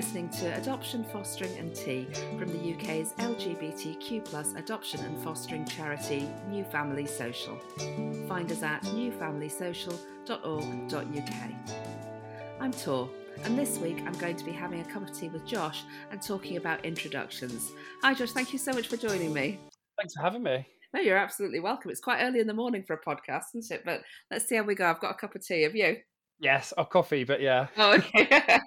[0.00, 2.08] listening to Adoption, Fostering and Tea
[2.38, 7.58] from the UK's LGBTQ plus adoption and fostering charity New Family Social.
[8.26, 11.50] Find us at newfamilysocial.org.uk.
[12.60, 13.10] I'm Tor,
[13.44, 16.22] and this week I'm going to be having a cup of tea with Josh and
[16.22, 17.72] talking about introductions.
[18.00, 19.60] Hi Josh, thank you so much for joining me.
[19.98, 20.66] Thanks for having me.
[20.94, 21.90] No, you're absolutely welcome.
[21.90, 23.82] It's quite early in the morning for a podcast, isn't it?
[23.84, 24.88] But let's see how we go.
[24.88, 25.64] I've got a cup of tea.
[25.64, 25.98] Have you?
[26.38, 27.66] Yes, a coffee, but yeah.
[27.76, 28.60] Oh, okay.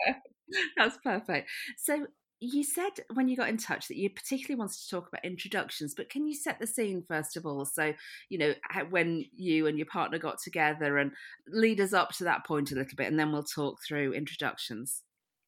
[0.77, 1.49] That's perfect.
[1.77, 2.07] So
[2.43, 5.93] you said when you got in touch that you particularly wanted to talk about introductions,
[5.95, 7.63] but can you set the scene first of all?
[7.63, 7.93] So,
[8.27, 8.53] you know,
[8.89, 11.11] when you and your partner got together and
[11.47, 15.03] lead us up to that point a little bit, and then we'll talk through introductions.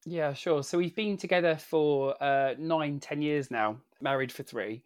[0.06, 0.64] Yeah, sure.
[0.64, 4.84] So we've been together for uh, nine, ten years now, married for three.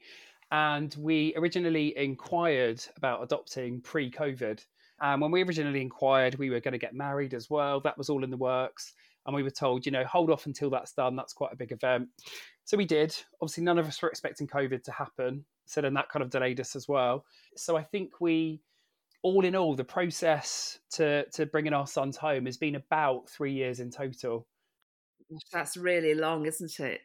[0.51, 4.65] And we originally inquired about adopting pre COVID.
[4.99, 7.81] And when we originally inquired, we were going to get married as well.
[7.81, 8.93] That was all in the works
[9.29, 11.15] and we were told, you know, hold off until that's done.
[11.15, 12.07] That's quite a big event.
[12.65, 13.15] So we did.
[13.39, 15.45] Obviously, none of us were expecting COVID to happen.
[15.67, 17.25] So then that kind of delayed us as well.
[17.55, 18.59] So I think we,
[19.21, 23.53] all in all, the process to to bringing our sons home has been about three
[23.53, 24.47] years in total.
[25.53, 27.01] That's really long, isn't it?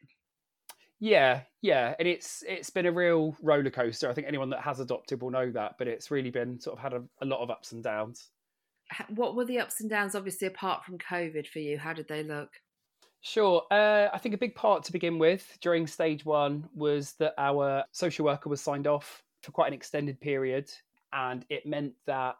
[1.00, 4.08] Yeah, yeah, and it's it's been a real roller coaster.
[4.08, 6.82] I think anyone that has adopted will know that, but it's really been sort of
[6.82, 8.30] had a, a lot of ups and downs
[9.08, 11.78] what were the ups and downs, obviously, apart from COVID for you?
[11.78, 12.50] How did they look?
[13.20, 13.62] Sure.
[13.70, 17.84] Uh, I think a big part to begin with during stage one was that our
[17.92, 20.70] social worker was signed off for quite an extended period.
[21.12, 22.36] And it meant that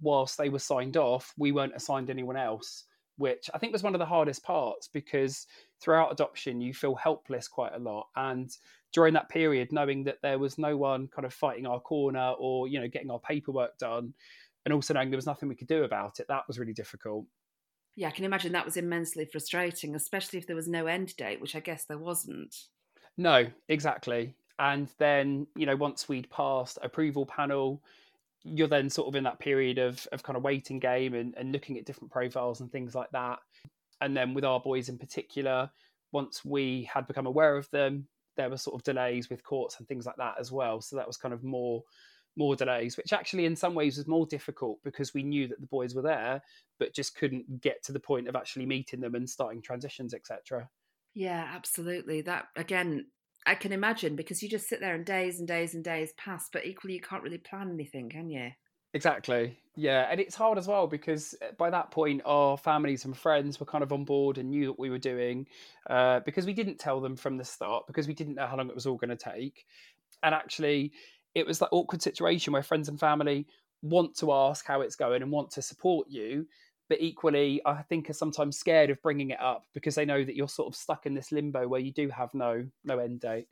[0.00, 2.84] whilst they were signed off, we weren't assigned anyone else,
[3.16, 5.48] which I think was one of the hardest parts because
[5.80, 8.06] throughout adoption, you feel helpless quite a lot.
[8.14, 8.50] And
[8.92, 12.68] during that period, knowing that there was no one kind of fighting our corner or,
[12.68, 14.14] you know, getting our paperwork done,
[14.64, 17.26] and also knowing there was nothing we could do about it, that was really difficult.
[17.96, 21.40] Yeah, I can imagine that was immensely frustrating, especially if there was no end date,
[21.40, 22.54] which I guess there wasn't.
[23.16, 24.34] No, exactly.
[24.58, 27.82] And then, you know, once we'd passed approval panel,
[28.44, 31.52] you're then sort of in that period of, of kind of waiting game and, and
[31.52, 33.38] looking at different profiles and things like that.
[34.00, 35.70] And then with our boys in particular,
[36.12, 38.06] once we had become aware of them,
[38.36, 40.80] there were sort of delays with courts and things like that as well.
[40.80, 41.82] So that was kind of more
[42.36, 45.66] more delays, which actually in some ways was more difficult because we knew that the
[45.66, 46.42] boys were there,
[46.78, 50.68] but just couldn't get to the point of actually meeting them and starting transitions, etc.
[51.14, 52.22] Yeah, absolutely.
[52.22, 53.06] That again,
[53.46, 56.48] I can imagine because you just sit there and days and days and days pass,
[56.52, 58.50] but equally you can't really plan anything, can you?
[58.92, 59.56] Exactly.
[59.76, 63.60] Yeah, and it's hard as well because uh, by that point our families and friends
[63.60, 65.46] were kind of on board and knew what we were doing
[65.88, 68.68] uh, because we didn't tell them from the start because we didn't know how long
[68.68, 69.64] it was all going to take.
[70.22, 70.92] And actually,
[71.34, 73.46] it was that awkward situation where friends and family
[73.82, 76.46] want to ask how it's going and want to support you
[76.88, 80.36] but equally i think are sometimes scared of bringing it up because they know that
[80.36, 83.46] you're sort of stuck in this limbo where you do have no no end date.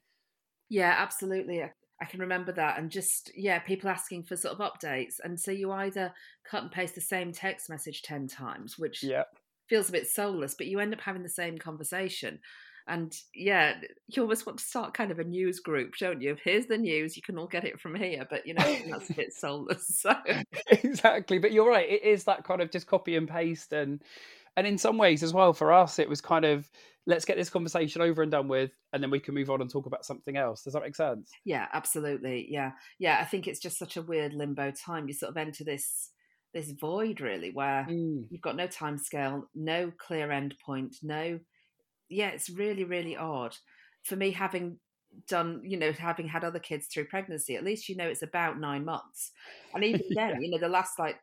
[0.68, 1.62] Yeah absolutely.
[2.00, 2.78] I can remember that.
[2.78, 5.14] And just yeah people asking for sort of updates.
[5.22, 6.12] And so you either
[6.48, 9.24] cut and paste the same text message 10 times which yeah.
[9.68, 12.38] feels a bit soulless but you end up having the same conversation
[12.88, 13.74] and yeah,
[14.08, 16.36] you almost want to start kind of a news group, don't you?
[16.42, 19.14] Here's the news, you can all get it from here, but you know, that's a
[19.14, 19.86] bit soulless.
[20.08, 20.14] So.
[20.70, 21.38] exactly.
[21.38, 24.02] But you're right, it is that kind of just copy and paste and
[24.58, 26.68] and in some ways as well for us it was kind of
[27.06, 29.70] let's get this conversation over and done with and then we can move on and
[29.70, 33.60] talk about something else does that make sense yeah absolutely yeah yeah i think it's
[33.60, 36.10] just such a weird limbo time you sort of enter this
[36.54, 38.24] this void really where mm.
[38.30, 41.38] you've got no time scale no clear end point no
[42.08, 43.56] yeah, it's really, really odd.
[44.04, 44.78] For me, having
[45.26, 48.60] done, you know, having had other kids through pregnancy, at least you know it's about
[48.60, 49.32] nine months.
[49.74, 50.38] And even then, yeah.
[50.40, 51.16] you know, the last like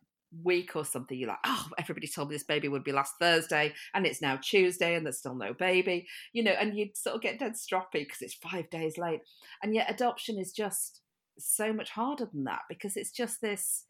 [0.43, 3.73] week or something, you're like, oh, everybody told me this baby would be last Thursday,
[3.93, 7.21] and it's now Tuesday, and there's still no baby, you know, and you sort of
[7.21, 9.21] get dead stroppy because it's five days late.
[9.63, 11.01] And yet, adoption is just
[11.37, 13.85] so much harder than that because it's just this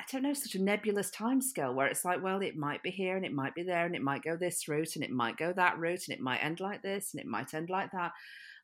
[0.00, 3.16] I don't know, such a nebulous timescale where it's like, well, it might be here
[3.16, 5.52] and it might be there and it might go this route and it might go
[5.52, 8.12] that route and it might end like this and it might end like that.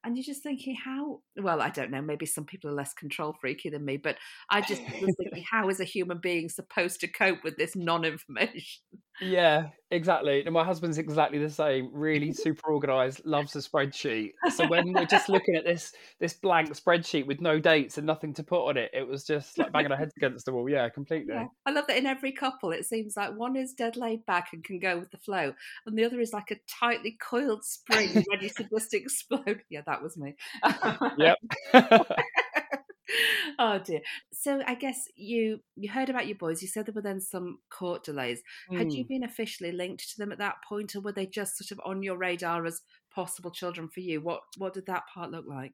[0.05, 3.35] And you're just thinking how well i don't know maybe some people are less control
[3.41, 4.19] freaky than me but
[4.51, 8.83] i just was thinking how is a human being supposed to cope with this non-information
[9.21, 14.67] yeah exactly and my husband's exactly the same really super organized loves a spreadsheet so
[14.67, 18.43] when we're just looking at this this blank spreadsheet with no dates and nothing to
[18.43, 21.33] put on it it was just like banging our heads against the wall yeah completely
[21.33, 21.47] yeah.
[21.65, 24.65] i love that in every couple it seems like one is dead laid back and
[24.65, 25.53] can go with the flow
[25.87, 29.95] and the other is like a tightly coiled spring ready to just explode yeah that
[29.95, 30.35] that was me.
[31.19, 31.39] yep.
[33.59, 34.01] oh dear.
[34.33, 36.63] So I guess you you heard about your boys.
[36.63, 38.43] You said there were then some court delays.
[38.71, 38.79] Mm.
[38.79, 39.09] Had you hmm.
[39.09, 42.03] been officially linked to them at that point, or were they just sort of on
[42.03, 42.81] your radar as
[43.15, 44.21] possible children for you?
[44.21, 45.73] What what did that part look like?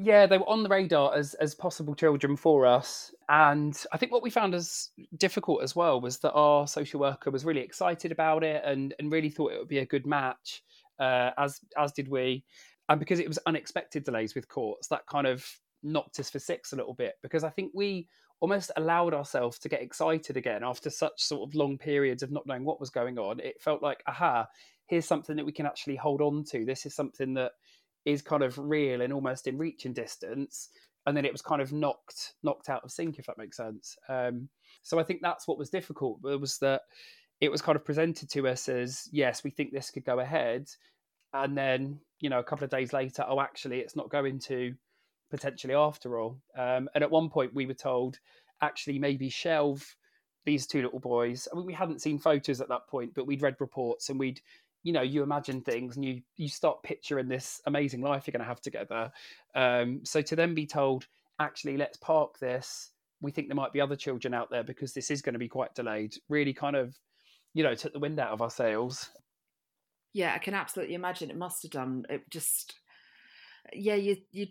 [0.00, 4.12] Yeah, they were on the radar as as possible children for us, and I think
[4.12, 8.12] what we found as difficult as well was that our social worker was really excited
[8.12, 10.62] about it and and really thought it would be a good match,
[11.00, 12.44] uh, as as did we,
[12.88, 15.44] and because it was unexpected delays with courts, that kind of
[15.82, 18.08] knocked us for six a little bit because I think we
[18.40, 22.46] almost allowed ourselves to get excited again after such sort of long periods of not
[22.46, 23.40] knowing what was going on.
[23.40, 24.46] It felt like, aha,
[24.86, 26.64] here's something that we can actually hold on to.
[26.64, 27.52] This is something that
[28.04, 30.70] is kind of real and almost in reach and distance.
[31.06, 33.96] And then it was kind of knocked knocked out of sync, if that makes sense.
[34.08, 34.48] Um,
[34.82, 36.18] so I think that's what was difficult.
[36.22, 36.82] Was that
[37.40, 40.68] it was kind of presented to us as yes, we think this could go ahead,
[41.32, 44.74] and then you know a couple of days later, oh, actually, it's not going to
[45.30, 46.38] potentially after all.
[46.56, 48.18] Um, and at one point, we were told
[48.60, 49.96] actually maybe shelve
[50.44, 51.46] these two little boys.
[51.52, 54.40] I mean, we hadn't seen photos at that point, but we'd read reports and we'd,
[54.82, 58.44] you know, you imagine things and you you start picturing this amazing life you're going
[58.44, 59.12] to have together.
[59.54, 61.06] Um, so to then be told,
[61.38, 62.90] actually, let's park this.
[63.20, 65.48] We think there might be other children out there because this is going to be
[65.48, 66.14] quite delayed.
[66.28, 66.96] Really, kind of,
[67.52, 69.10] you know, took the wind out of our sails.
[70.14, 72.06] Yeah, I can absolutely imagine it must have done.
[72.08, 72.74] It just,
[73.72, 74.46] yeah, you you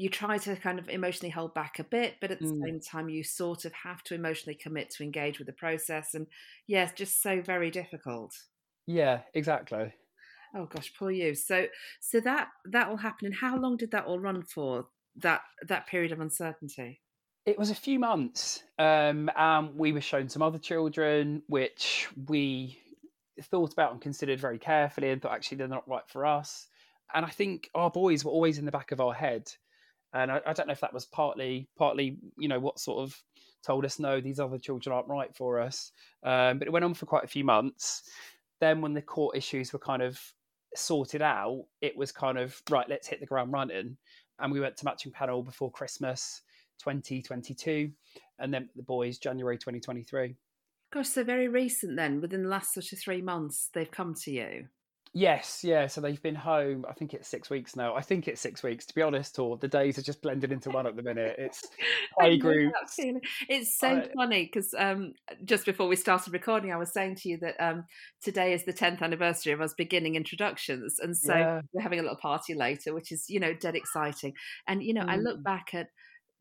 [0.00, 2.62] you try to kind of emotionally hold back a bit, but at the mm.
[2.64, 6.14] same time, you sort of have to emotionally commit to engage with the process.
[6.14, 6.26] And
[6.66, 8.34] yes, yeah, just so very difficult.
[8.86, 9.92] Yeah, exactly.
[10.54, 11.34] Oh gosh, poor you.
[11.34, 11.66] So,
[12.00, 13.28] so that that all happened.
[13.28, 14.86] And how long did that all run for?
[15.16, 17.00] That that period of uncertainty.
[17.44, 18.62] It was a few months.
[18.78, 22.78] Um, and we were shown some other children, which we
[23.42, 26.66] thought about and considered very carefully, and thought actually they're not right for us.
[27.14, 29.52] And I think our boys were always in the back of our head
[30.16, 33.16] and I, I, don't know if that was partly partly you know what sort of
[33.64, 35.92] told us no these other children aren't right for us.
[36.22, 38.02] Um, but it went on for quite a few months.
[38.60, 40.20] Then when the court issues were kind of
[40.74, 43.96] sorted out it was kind of right let's hit the ground running.
[44.38, 46.42] And we went to matching panel before christmas
[46.80, 47.90] 2022
[48.38, 50.34] and then the boys january 2023
[50.92, 54.30] gosh so very recent then within the last sort of three months they've come to
[54.30, 54.66] you
[55.12, 55.86] Yes, yeah.
[55.86, 56.84] So they've been home.
[56.88, 57.94] I think it's six weeks now.
[57.94, 59.38] I think it's six weeks, to be honest.
[59.38, 61.36] Or the days are just blended into one at the minute.
[61.38, 61.62] It's
[62.18, 62.98] play groups.
[63.48, 65.14] It's so funny because um,
[65.44, 67.84] just before we started recording, I was saying to you that um,
[68.22, 71.60] today is the tenth anniversary of us beginning introductions, and so yeah.
[71.72, 74.34] we're having a little party later, which is you know dead exciting.
[74.68, 75.10] And you know, mm.
[75.10, 75.44] I look mm.
[75.44, 75.88] back at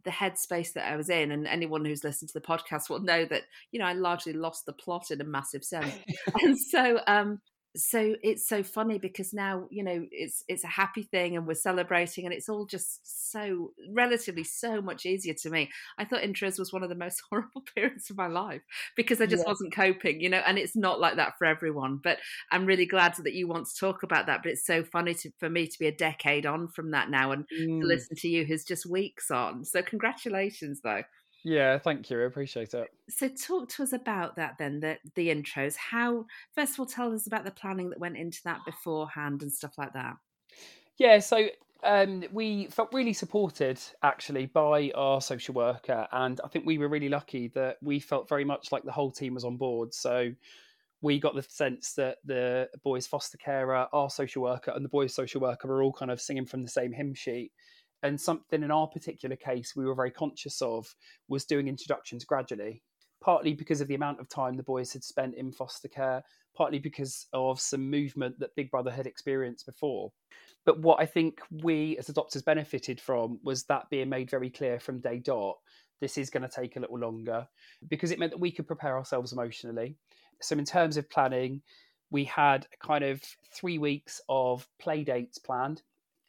[0.03, 3.25] the headspace that I was in, and anyone who's listened to the podcast will know
[3.25, 5.95] that you know I largely lost the plot in a massive sense,
[6.41, 7.39] and so um,
[7.75, 11.53] so it's so funny because now you know it's it's a happy thing and we're
[11.53, 16.57] celebrating and it's all just so relatively so much easier to me i thought intros
[16.57, 18.61] was one of the most horrible periods of my life
[18.95, 19.49] because i just yeah.
[19.49, 22.17] wasn't coping you know and it's not like that for everyone but
[22.51, 25.29] i'm really glad that you want to talk about that but it's so funny to,
[25.39, 27.81] for me to be a decade on from that now and mm.
[27.81, 31.03] to listen to you who's just weeks on so congratulations though
[31.45, 32.23] yeah, thank you.
[32.23, 32.89] I appreciate it.
[33.07, 35.75] So, talk to us about that then, the the intros.
[35.75, 36.25] How
[36.55, 39.77] first of all, tell us about the planning that went into that beforehand and stuff
[39.77, 40.15] like that.
[40.97, 41.47] Yeah, so
[41.83, 46.89] um, we felt really supported actually by our social worker, and I think we were
[46.89, 49.93] really lucky that we felt very much like the whole team was on board.
[49.93, 50.31] So
[51.01, 55.13] we got the sense that the boys' foster carer, our social worker, and the boys'
[55.13, 57.51] social worker were all kind of singing from the same hymn sheet
[58.03, 60.93] and something in our particular case we were very conscious of
[61.27, 62.81] was doing introductions gradually
[63.21, 66.23] partly because of the amount of time the boys had spent in foster care
[66.55, 70.11] partly because of some movement that big brother had experienced before.
[70.65, 74.79] But what i think we as adopters benefited from was that being made very clear
[74.79, 75.57] from day dot
[76.01, 77.47] this is going to take a little longer
[77.89, 79.95] because it meant that we could prepare ourselves emotionally.
[80.41, 81.61] So in terms of planning
[82.11, 83.23] we had kind of
[83.53, 85.81] three weeks of play dates planned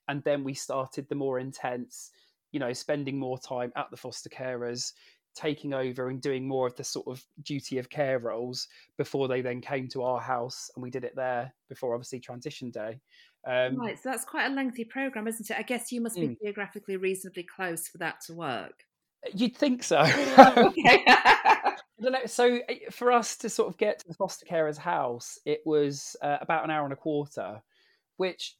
[0.08, 2.10] and then we started the more intense
[2.52, 4.92] you know spending more time at the foster carers
[5.34, 9.42] taking over and doing more of the sort of duty of care roles before they
[9.42, 12.98] then came to our house and we did it there before obviously transition day
[13.46, 16.28] um, right so that's quite a lengthy program isn't it i guess you must be
[16.28, 16.36] mm.
[16.42, 18.84] geographically reasonably close for that to work
[19.34, 19.98] you'd think so
[21.98, 22.26] I don't know.
[22.26, 26.16] So eh, for us to sort of get to the foster carer's house, it was
[26.22, 27.62] uh, about an hour and a quarter,
[28.16, 28.56] which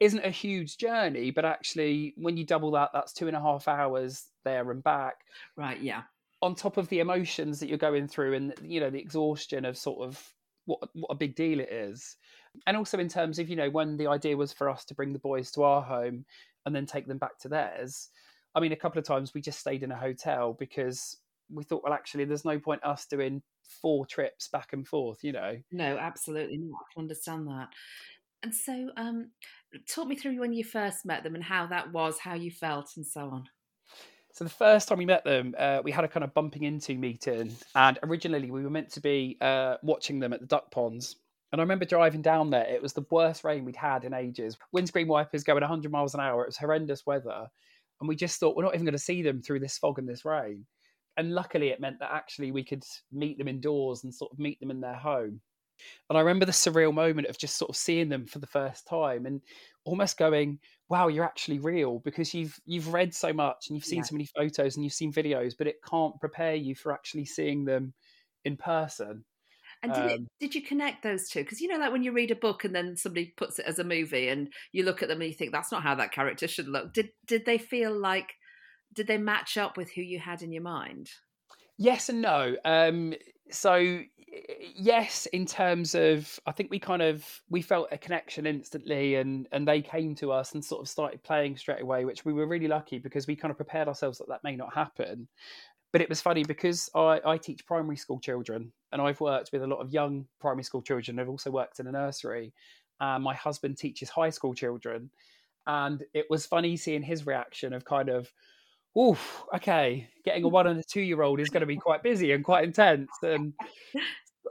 [0.00, 3.68] isn't a huge journey, but actually, when you double that, that's two and a half
[3.68, 5.26] hours there and back.
[5.56, 5.80] Right.
[5.80, 6.02] Yeah.
[6.42, 9.76] On top of the emotions that you're going through, and you know the exhaustion of
[9.76, 12.16] sort of what what a big deal it is,
[12.66, 15.12] and also in terms of you know when the idea was for us to bring
[15.12, 16.24] the boys to our home
[16.64, 18.08] and then take them back to theirs.
[18.54, 21.16] I mean, a couple of times we just stayed in a hotel because
[21.50, 23.42] we thought, well, actually, there's no point us doing
[23.80, 25.56] four trips back and forth, you know?
[25.70, 26.80] No, absolutely not.
[26.80, 27.68] I can understand that.
[28.42, 29.30] And so, um,
[29.88, 32.90] talk me through when you first met them and how that was, how you felt,
[32.96, 33.44] and so on.
[34.32, 36.96] So the first time we met them, uh, we had a kind of bumping into
[36.96, 41.16] meeting, and originally we were meant to be uh, watching them at the duck ponds.
[41.52, 42.64] And I remember driving down there.
[42.64, 44.56] It was the worst rain we'd had in ages.
[44.70, 46.42] Windscreen wipers going 100 miles an hour.
[46.42, 47.48] It was horrendous weather,
[48.00, 50.08] and we just thought we're not even going to see them through this fog and
[50.08, 50.64] this rain.
[51.16, 54.60] And luckily, it meant that actually we could meet them indoors and sort of meet
[54.60, 55.40] them in their home.
[56.08, 58.86] And I remember the surreal moment of just sort of seeing them for the first
[58.86, 59.40] time and
[59.84, 60.58] almost going,
[60.88, 64.04] "Wow, you're actually real," because you've you've read so much and you've seen yeah.
[64.04, 67.64] so many photos and you've seen videos, but it can't prepare you for actually seeing
[67.64, 67.92] them
[68.44, 69.24] in person.
[69.82, 71.40] And did, um, it, did you connect those two?
[71.40, 73.78] Because you know, like when you read a book and then somebody puts it as
[73.78, 76.46] a movie, and you look at them and you think that's not how that character
[76.46, 76.92] should look.
[76.92, 78.34] Did did they feel like?
[78.92, 81.10] Did they match up with who you had in your mind?
[81.78, 82.56] Yes and no.
[82.64, 83.14] Um,
[83.50, 84.00] so
[84.76, 89.48] yes in terms of i think we kind of we felt a connection instantly and
[89.52, 92.46] and they came to us and sort of started playing straight away which we were
[92.46, 95.26] really lucky because we kind of prepared ourselves that that may not happen.
[95.92, 99.62] But it was funny because I, I teach primary school children and i've worked with
[99.62, 101.18] a lot of young primary school children.
[101.18, 102.52] I've also worked in a nursery
[103.00, 105.10] and my husband teaches high school children.
[105.66, 108.32] And it was funny seeing his reaction of kind of
[108.98, 112.02] oof, okay, getting a one and a two year old is going to be quite
[112.02, 113.10] busy and quite intense.
[113.22, 113.54] And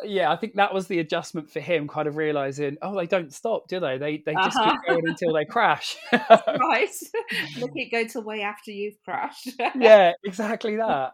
[0.04, 3.34] yeah, I think that was the adjustment for him, kind of realizing, oh, they don't
[3.34, 3.98] stop, do they?
[3.98, 4.72] They they just uh-huh.
[4.72, 5.98] keep going until they crash.
[6.14, 6.90] right.
[7.60, 9.50] Look, it go till way after you've crashed.
[9.76, 11.14] yeah, exactly that.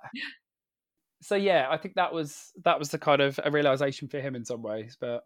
[1.21, 4.35] So yeah, I think that was that was the kind of a realization for him
[4.35, 5.23] in some ways, but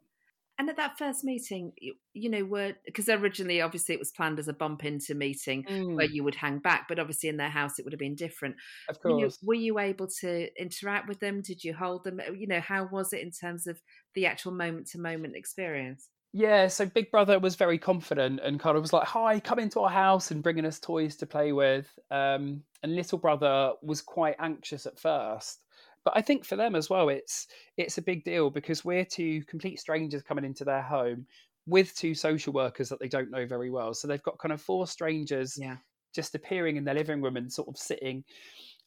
[0.60, 4.40] and at that first meeting, you, you know, were because originally, obviously, it was planned
[4.40, 5.96] as a bump into meeting mm.
[5.96, 8.58] where you would hang back, but obviously in their house it would have been different.
[8.90, 9.14] Of course.
[9.14, 11.42] You know, were you able to interact with them?
[11.42, 12.20] Did you hold them?
[12.38, 13.80] You know, how was it in terms of
[14.16, 16.10] the actual moment to moment experience?
[16.34, 19.80] Yeah, so Big Brother was very confident and kind of was like, "Hi, come into
[19.80, 24.36] our house and bringing us toys to play with." Um, and Little Brother was quite
[24.40, 25.64] anxious at first,
[26.06, 29.44] but I think for them as well, it's it's a big deal because we're two
[29.44, 31.26] complete strangers coming into their home
[31.68, 33.94] with two social workers that they don't know very well.
[33.94, 35.78] So they've got kind of four strangers yeah.
[36.16, 38.24] just appearing in their living room and sort of sitting.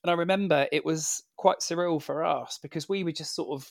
[0.03, 3.71] And I remember it was quite surreal for us because we were just sort of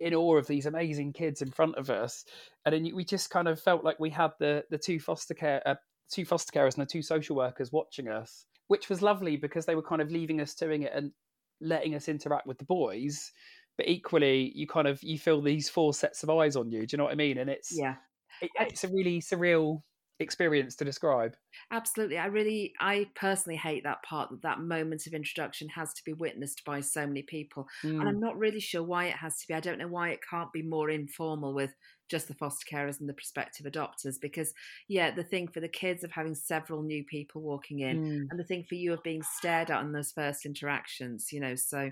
[0.00, 2.24] in awe of these amazing kids in front of us,
[2.64, 5.62] and then we just kind of felt like we had the the two foster care
[5.66, 5.74] uh,
[6.10, 9.74] two foster carers and the two social workers watching us, which was lovely because they
[9.74, 11.12] were kind of leaving us doing it and
[11.60, 13.32] letting us interact with the boys
[13.76, 16.94] but equally you kind of you feel these four sets of eyes on you do
[16.94, 17.38] you know what i mean?
[17.38, 17.94] And it's yeah.
[18.42, 19.82] it, it's a really surreal
[20.20, 21.34] experience to describe
[21.70, 26.04] absolutely i really i personally hate that part that that moment of introduction has to
[26.04, 27.98] be witnessed by so many people mm.
[27.98, 30.20] and i'm not really sure why it has to be i don't know why it
[30.28, 31.74] can't be more informal with
[32.10, 34.52] just the foster carers and the prospective adopters because
[34.88, 38.26] yeah the thing for the kids of having several new people walking in mm.
[38.30, 41.54] and the thing for you of being stared at in those first interactions you know
[41.54, 41.90] so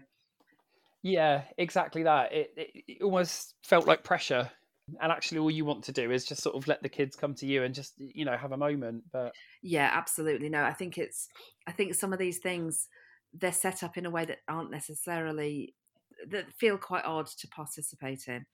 [1.02, 4.50] yeah exactly that it, it, it almost felt like pressure
[5.00, 7.35] and actually all you want to do is just sort of let the kids come
[7.35, 10.99] to you and just you know have a moment but yeah absolutely no i think
[10.99, 11.28] it's
[11.66, 12.88] i think some of these things
[13.35, 15.75] they're set up in a way that aren't necessarily
[16.30, 18.45] that feel quite odd to participate in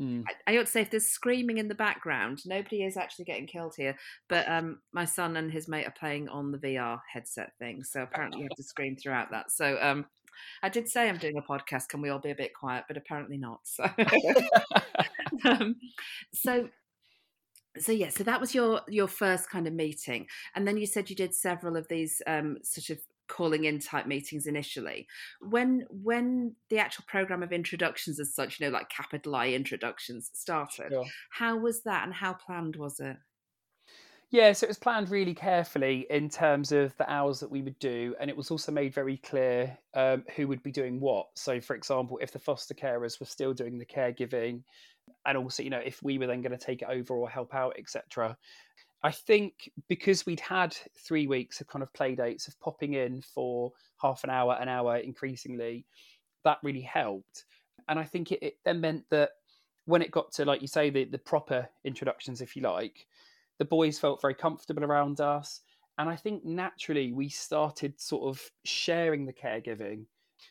[0.00, 0.24] Mm.
[0.26, 3.46] I, I, ought to say, if there's screaming in the background, nobody is actually getting
[3.46, 3.96] killed here.
[4.28, 8.02] But um, my son and his mate are playing on the VR headset thing, so
[8.02, 9.50] apparently you have to scream throughout that.
[9.50, 10.06] So um,
[10.62, 11.88] I did say I'm doing a podcast.
[11.88, 12.84] Can we all be a bit quiet?
[12.88, 13.60] But apparently not.
[13.64, 13.84] So,
[15.44, 15.76] um,
[16.32, 16.68] so
[17.78, 21.08] so yeah so that was your your first kind of meeting and then you said
[21.08, 25.06] you did several of these um, sort of calling in type meetings initially
[25.40, 30.30] when when the actual program of introductions as such you know like capital i introductions
[30.34, 31.04] started sure.
[31.30, 33.16] how was that and how planned was it
[34.32, 37.78] yeah, so it was planned really carefully in terms of the hours that we would
[37.78, 41.26] do, and it was also made very clear um, who would be doing what.
[41.34, 44.62] So, for example, if the foster carers were still doing the caregiving,
[45.26, 47.54] and also, you know, if we were then going to take it over or help
[47.54, 48.36] out, etc.
[49.02, 53.22] I think because we'd had three weeks of kind of play dates of popping in
[53.22, 55.84] for half an hour, an hour increasingly,
[56.44, 57.44] that really helped.
[57.88, 59.30] And I think it, it then meant that
[59.86, 63.06] when it got to, like you say, the, the proper introductions, if you like,
[63.58, 65.60] the boys felt very comfortable around us.
[65.98, 70.04] And I think naturally we started sort of sharing the caregiving.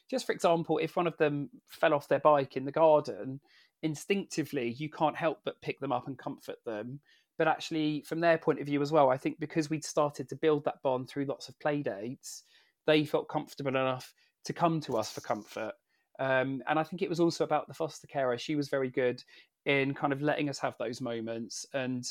[0.10, 3.40] Just for example, if one of them fell off their bike in the garden,
[3.84, 7.00] instinctively you can't help but pick them up and comfort them
[7.38, 10.36] but actually from their point of view as well i think because we'd started to
[10.36, 12.44] build that bond through lots of play dates
[12.86, 14.14] they felt comfortable enough
[14.46, 15.74] to come to us for comfort.
[16.20, 18.38] Um, and I think it was also about the foster carer.
[18.38, 19.24] She was very good
[19.66, 21.66] in kind of letting us have those moments.
[21.74, 22.06] And,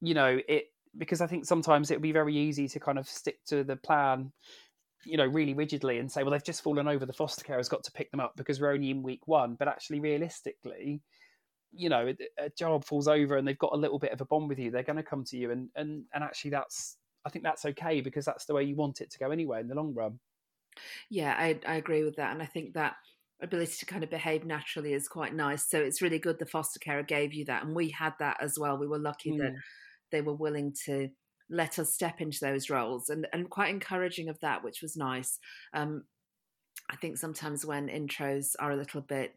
[0.00, 3.06] you know, it because I think sometimes it would be very easy to kind of
[3.06, 4.32] stick to the plan,
[5.04, 7.06] you know, really rigidly and say, well, they've just fallen over.
[7.06, 9.56] The foster carer has got to pick them up because we're only in week one.
[9.58, 11.02] But actually, realistically,
[11.72, 14.48] you know, a job falls over and they've got a little bit of a bond
[14.48, 14.70] with you.
[14.70, 18.00] They're going to come to you, and and and actually, that's I think that's okay
[18.00, 20.18] because that's the way you want it to go anyway in the long run.
[21.10, 22.32] Yeah, I, I agree with that.
[22.32, 22.96] And I think that
[23.42, 25.68] ability to kind of behave naturally is quite nice.
[25.68, 27.64] So it's really good the foster carer gave you that.
[27.64, 28.78] And we had that as well.
[28.78, 29.38] We were lucky mm.
[29.38, 29.54] that
[30.10, 31.08] they were willing to
[31.50, 35.38] let us step into those roles and, and quite encouraging of that, which was nice.
[35.72, 36.04] Um,
[36.90, 39.34] I think sometimes when intros are a little bit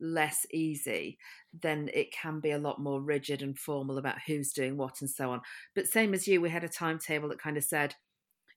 [0.00, 1.18] less easy,
[1.62, 5.10] then it can be a lot more rigid and formal about who's doing what and
[5.10, 5.40] so on.
[5.74, 7.94] But same as you, we had a timetable that kind of said,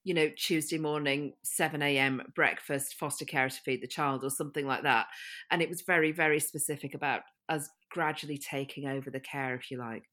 [0.04, 2.22] you know, Tuesday morning, 7 a.m.
[2.36, 5.08] breakfast, foster care to feed the child, or something like that.
[5.50, 9.78] And it was very, very specific about us gradually taking over the care, if you
[9.78, 10.04] like.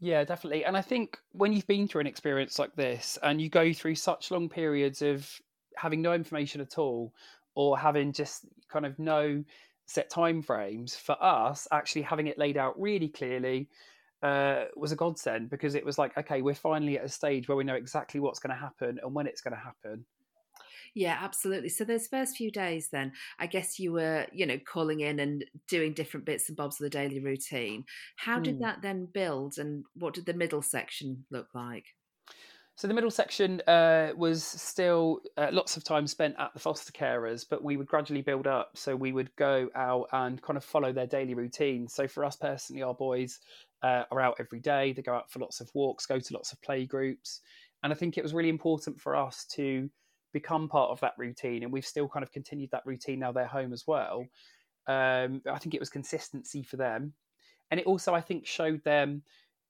[0.00, 0.64] Yeah, definitely.
[0.64, 3.96] And I think when you've been through an experience like this and you go through
[3.96, 5.30] such long periods of
[5.76, 7.12] having no information at all
[7.54, 9.44] or having just kind of no
[9.84, 13.68] set time frames, for us, actually having it laid out really clearly
[14.22, 17.56] uh, was a godsend because it was like, okay, we're finally at a stage where
[17.56, 20.06] we know exactly what's going to happen and when it's going to happen.
[20.94, 21.68] Yeah, absolutely.
[21.68, 25.44] So those first few days, then I guess you were, you know, calling in and
[25.68, 27.84] doing different bits and bobs of the daily routine.
[28.16, 28.60] How did mm.
[28.62, 31.84] that then build, and what did the middle section look like?
[32.76, 36.92] So the middle section uh, was still uh, lots of time spent at the foster
[36.92, 38.70] carers, but we would gradually build up.
[38.74, 41.86] So we would go out and kind of follow their daily routine.
[41.88, 43.38] So for us personally, our boys
[43.82, 44.94] uh, are out every day.
[44.94, 47.42] They go out for lots of walks, go to lots of play groups.
[47.82, 49.90] And I think it was really important for us to
[50.32, 51.62] become part of that routine.
[51.62, 54.26] And we've still kind of continued that routine now they're home as well.
[54.86, 57.12] Um, I think it was consistency for them.
[57.70, 59.22] And it also, I think, showed them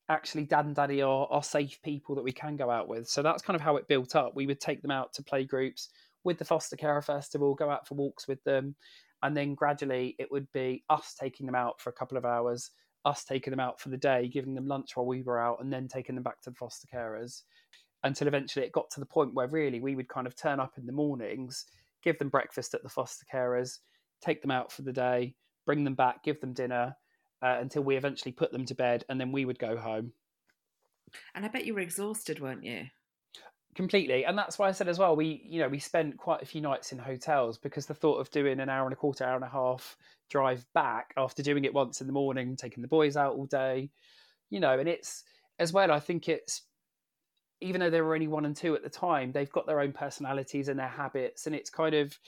[0.09, 3.09] actually dad and daddy are, are safe people that we can go out with.
[3.09, 4.35] So that's kind of how it built up.
[4.35, 5.91] We would take them out to play groups
[6.25, 8.75] with the foster carer festival, go out for walks with them.
[9.23, 12.71] And then gradually it would be us taking them out for a couple of hours
[13.05, 15.73] us taking them out for the day, giving them lunch while we were out, and
[15.73, 17.43] then taking them back to the foster carers
[18.03, 20.79] until eventually it got to the point where really we would kind of turn up
[20.79, 21.67] in the mornings,
[22.03, 23.79] give them breakfast at the foster carers,
[24.21, 25.35] take them out for the day,
[25.67, 26.95] bring them back, give them dinner
[27.43, 30.13] uh, until we eventually put them to bed, and then we would go home.
[31.35, 32.87] And I bet you were exhausted, weren't you?
[33.75, 36.47] completely and that's why i said as well we you know we spent quite a
[36.47, 39.37] few nights in hotels because the thought of doing an hour and a quarter hour
[39.37, 39.97] and a half
[40.29, 43.89] drive back after doing it once in the morning taking the boys out all day
[44.51, 45.23] you know and it's
[45.61, 46.63] as well i think it's
[47.61, 49.93] even though they were only one and two at the time they've got their own
[49.93, 52.19] personalities and their habits and it's kind of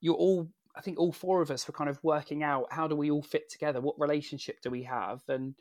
[0.00, 2.96] you're all i think all four of us were kind of working out how do
[2.96, 3.80] we all fit together?
[3.80, 5.20] What relationship do we have?
[5.28, 5.54] And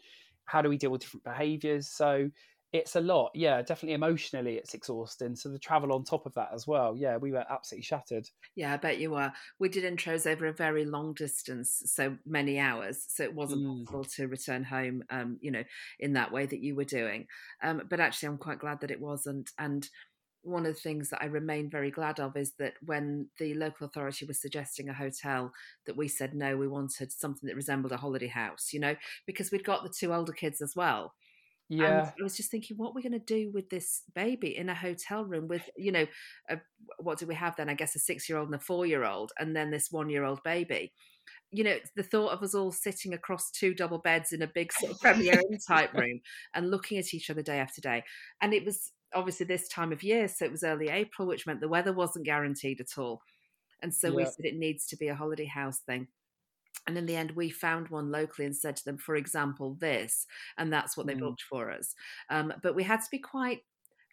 [0.45, 1.87] how do we deal with different behaviors?
[1.87, 2.29] So
[2.71, 6.49] it's a lot yeah definitely emotionally it's exhausting so the travel on top of that
[6.53, 10.29] as well yeah we were absolutely shattered yeah i bet you were we did intros
[10.29, 13.85] over a very long distance so many hours so it wasn't mm.
[13.85, 15.63] possible to return home um you know
[15.99, 17.25] in that way that you were doing
[17.63, 19.89] um but actually i'm quite glad that it wasn't and
[20.41, 23.85] one of the things that I remain very glad of is that when the local
[23.85, 25.51] authority was suggesting a hotel,
[25.85, 29.51] that we said no, we wanted something that resembled a holiday house, you know, because
[29.51, 31.13] we'd got the two older kids as well.
[31.69, 31.85] Yeah.
[31.85, 34.69] And I was just thinking, what are we going to do with this baby in
[34.69, 36.07] a hotel room with, you know,
[36.49, 36.57] a,
[36.97, 37.69] what do we have then?
[37.69, 40.09] I guess a six year old and a four year old, and then this one
[40.09, 40.91] year old baby.
[41.51, 44.73] You know, the thought of us all sitting across two double beds in a big
[44.73, 46.21] sort of Premier Inn type room
[46.55, 48.03] and looking at each other day after day.
[48.41, 51.61] And it was obviously this time of year, so it was early April, which meant
[51.61, 53.21] the weather wasn't guaranteed at all.
[53.81, 54.15] And so yeah.
[54.15, 56.07] we said it needs to be a holiday house thing.
[56.89, 60.25] And in the end, we found one locally and said to them, for example, this,
[60.57, 61.19] and that's what they mm.
[61.19, 61.93] booked for us.
[62.31, 63.61] Um, but we had to be quite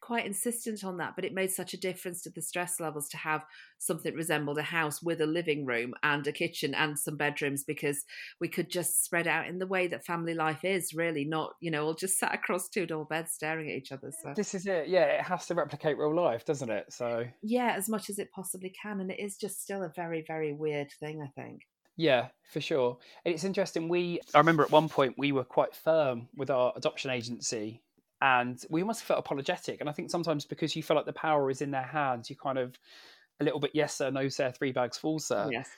[0.03, 3.17] quite insistent on that but it made such a difference to the stress levels to
[3.17, 3.45] have
[3.79, 7.65] something that resembled a house with a living room and a kitchen and some bedrooms
[7.65, 8.05] because
[8.39, 11.71] we could just spread out in the way that family life is really not you
[11.71, 14.67] know all just sat across two double beds staring at each other so this is
[14.67, 18.19] it yeah it has to replicate real life doesn't it so yeah as much as
[18.19, 21.63] it possibly can and it is just still a very very weird thing i think
[21.97, 22.99] yeah, for sure.
[23.25, 23.89] And it's interesting.
[23.89, 27.83] We, I remember at one point we were quite firm with our adoption agency,
[28.21, 29.81] and we almost felt apologetic.
[29.81, 32.37] And I think sometimes because you feel like the power is in their hands, you
[32.37, 32.79] kind of
[33.41, 35.49] a little bit yes sir, no sir, three bags full sir.
[35.51, 35.69] Yes.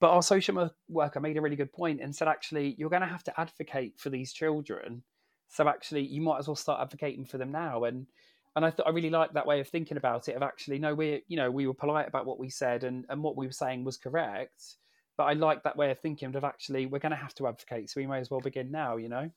[0.00, 3.08] But our social worker made a really good point and said, actually, you're going to
[3.08, 5.02] have to advocate for these children.
[5.48, 7.84] So actually, you might as well start advocating for them now.
[7.84, 8.06] And
[8.54, 10.36] and I thought I really liked that way of thinking about it.
[10.36, 13.22] Of actually, no, we you know we were polite about what we said, and and
[13.22, 14.76] what we were saying was correct.
[15.16, 17.90] But I like that way of thinking of actually we're going to have to advocate,
[17.90, 18.96] so we may as well begin now.
[18.96, 19.30] You know.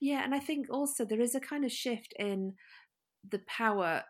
[0.00, 2.54] Yeah, and I think also there is a kind of shift in
[3.30, 4.04] the power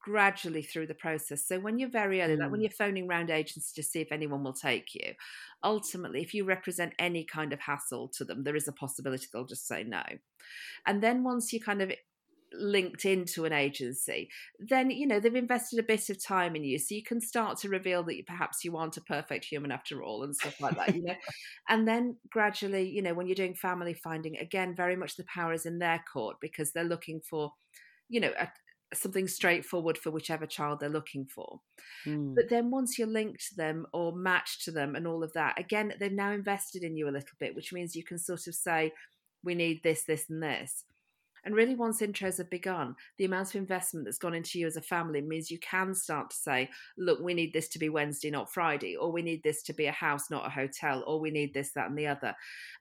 [0.00, 1.46] gradually through the process.
[1.46, 2.40] So when you're very early, mm.
[2.40, 2.64] like when mm.
[2.64, 5.14] you're phoning round agents to see if anyone will take you,
[5.62, 9.44] ultimately, if you represent any kind of hassle to them, there is a possibility they'll
[9.44, 10.02] just say no.
[10.86, 11.92] And then once you kind of
[12.52, 16.78] linked into an agency, then you know they've invested a bit of time in you,
[16.78, 20.02] so you can start to reveal that you, perhaps you aren't a perfect human after
[20.02, 20.94] all, and stuff like that.
[20.94, 21.14] You know,
[21.68, 25.52] and then gradually, you know, when you're doing family finding, again, very much the power
[25.52, 27.52] is in their court because they're looking for,
[28.08, 28.48] you know, a,
[28.94, 31.60] something straightforward for whichever child they're looking for.
[32.06, 32.34] Mm.
[32.34, 35.58] But then once you're linked to them or matched to them and all of that,
[35.58, 38.54] again, they've now invested in you a little bit, which means you can sort of
[38.54, 38.92] say,
[39.44, 40.84] we need this, this, and this.
[41.48, 44.76] And really, once intros have begun, the amount of investment that's gone into you as
[44.76, 48.30] a family means you can start to say, look, we need this to be Wednesday,
[48.30, 51.30] not Friday, or we need this to be a house, not a hotel, or we
[51.30, 52.34] need this, that, and the other.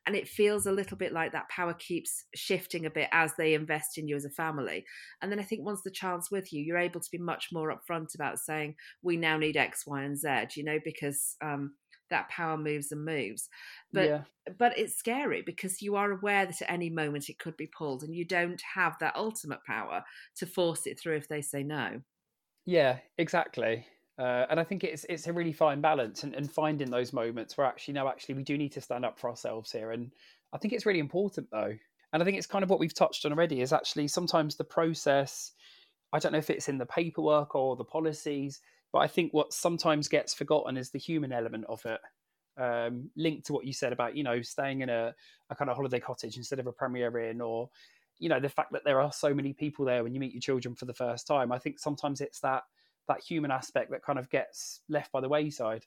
[0.06, 3.54] And it feels a little bit like that power keeps shifting a bit as they
[3.54, 4.84] invest in you as a family.
[5.22, 7.74] And then I think once the child's with you, you're able to be much more
[7.74, 11.72] upfront about saying, we now need X, Y, and Z, you know, because um,
[12.10, 13.50] that power moves and moves
[13.92, 14.22] but yeah.
[14.58, 18.04] but it's scary because you are aware that at any moment it could be pulled
[18.04, 20.04] and you don't have that ultimate power
[20.36, 22.02] to force it through if they say no
[22.66, 23.86] yeah exactly
[24.20, 27.56] uh, and I think it's it's a really fine balance and, and finding those moments
[27.56, 30.12] where actually no actually we do need to stand up for ourselves here and
[30.54, 31.74] I think it's really important though
[32.14, 34.64] and I think it's kind of what we've touched on already is actually sometimes the
[34.64, 35.52] process
[36.14, 38.60] I don't know if it's in the paperwork or the policies
[38.94, 42.00] but I think what sometimes gets forgotten is the human element of it.
[42.60, 45.14] Um, linked to what you said about you know staying in a,
[45.52, 47.70] a kind of holiday cottage instead of a premier inn or
[48.18, 50.42] you know the fact that there are so many people there when you meet your
[50.42, 52.64] children for the first time i think sometimes it's that
[53.08, 55.86] that human aspect that kind of gets left by the wayside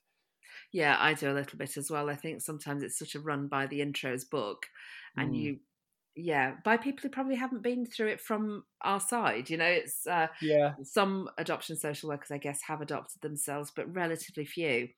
[0.72, 3.48] yeah i do a little bit as well i think sometimes it's sort of run
[3.48, 4.66] by the intros book
[5.16, 5.38] and mm.
[5.38, 5.58] you
[6.16, 10.06] yeah by people who probably haven't been through it from our side you know it's
[10.06, 10.74] uh, yeah.
[10.82, 14.88] some adoption social workers i guess have adopted themselves but relatively few.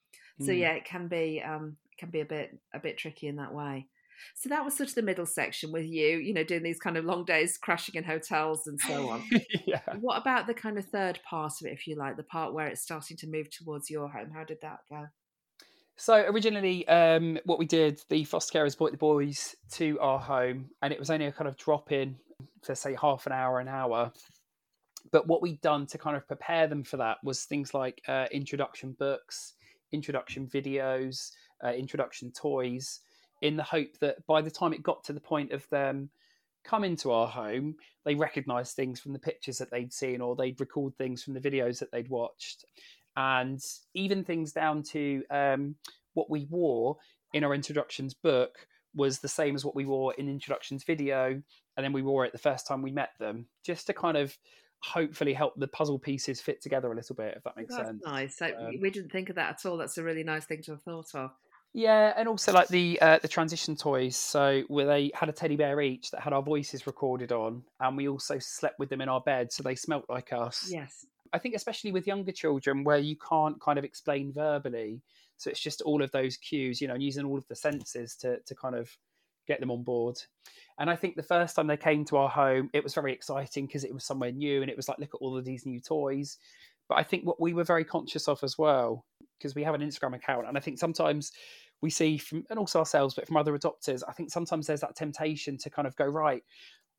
[0.41, 0.47] Mm.
[0.47, 3.55] so yeah it can be um can be a bit a bit tricky in that
[3.55, 3.87] way.
[4.35, 6.97] So that was sort of the middle section with you you know doing these kind
[6.97, 9.23] of long days crashing in hotels and so on.
[9.65, 9.81] Yeah.
[10.01, 12.67] What about the kind of third part of it if you like the part where
[12.67, 14.31] it's starting to move towards your home?
[14.35, 15.07] How did that go
[15.97, 20.71] so originally, um, what we did, the foster carers brought the boys to our home,
[20.81, 22.17] and it was only a kind of drop in
[22.63, 24.13] for say half an hour, an hour.
[25.11, 28.27] But what we'd done to kind of prepare them for that was things like uh,
[28.33, 29.55] introduction books,
[29.93, 33.01] introduction videos, uh, introduction toys,
[33.43, 36.09] in the hope that by the time it got to the point of them
[36.65, 37.75] coming to our home,
[38.05, 41.41] they recognised things from the pictures that they'd seen, or they'd record things from the
[41.41, 42.65] videos that they'd watched
[43.17, 43.61] and
[43.95, 45.75] even things down to um,
[46.15, 46.97] what we wore
[47.33, 51.41] in our introductions book was the same as what we wore in introductions video
[51.77, 54.37] and then we wore it the first time we met them just to kind of
[54.81, 58.03] hopefully help the puzzle pieces fit together a little bit if that makes That's sense
[58.05, 60.63] nice so um, we didn't think of that at all that's a really nice thing
[60.65, 61.31] to have thought of
[61.75, 64.17] yeah, and also like the uh, the transition toys.
[64.17, 67.97] So where they had a teddy bear each that had our voices recorded on, and
[67.97, 70.69] we also slept with them in our bed, so they smelt like us.
[70.71, 71.07] Yes.
[71.33, 75.01] I think especially with younger children where you can't kind of explain verbally.
[75.37, 78.15] So it's just all of those cues, you know, and using all of the senses
[78.17, 78.97] to to kind of
[79.47, 80.19] get them on board.
[80.79, 83.67] And I think the first time they came to our home, it was very exciting
[83.67, 85.81] because it was somewhere new and it was like, look at all of these new
[85.81, 86.39] toys.
[86.89, 89.05] But I think what we were very conscious of as well,
[89.39, 91.33] because we have an Instagram account, and I think sometimes
[91.81, 94.97] we see from, and also ourselves, but from other adopters, I think sometimes there's that
[94.97, 96.43] temptation to kind of go, right,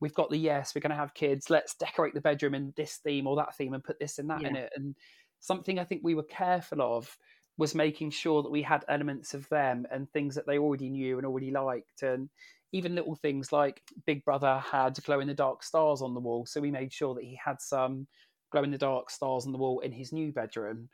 [0.04, 1.48] we've got the yes, we're going to have kids.
[1.48, 4.42] Let's decorate the bedroom in this theme or that theme and put this and that
[4.42, 4.48] yeah.
[4.48, 4.70] in it.
[4.76, 4.94] And
[5.40, 7.16] something I think we were careful of
[7.56, 11.16] was making sure that we had elements of them and things that they already knew
[11.16, 12.02] and already liked.
[12.02, 12.28] And
[12.72, 16.44] even little things like Big Brother had glow in the dark stars on the wall.
[16.44, 18.06] So we made sure that he had some
[18.52, 20.90] glow in the dark stars on the wall in his new bedroom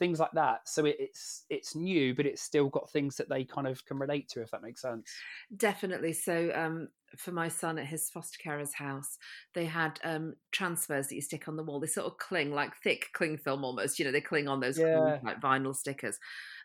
[0.00, 0.60] things like that.
[0.66, 3.98] So it, it's it's new, but it's still got things that they kind of can
[3.98, 5.12] relate to, if that makes sense.
[5.56, 6.14] Definitely.
[6.14, 9.18] So um, for my son at his foster carer's house,
[9.54, 11.80] they had um, transfers that you stick on the wall.
[11.80, 13.98] They sort of cling like thick cling film almost.
[13.98, 15.18] You know, they cling on those yeah.
[15.22, 16.18] like vinyl stickers.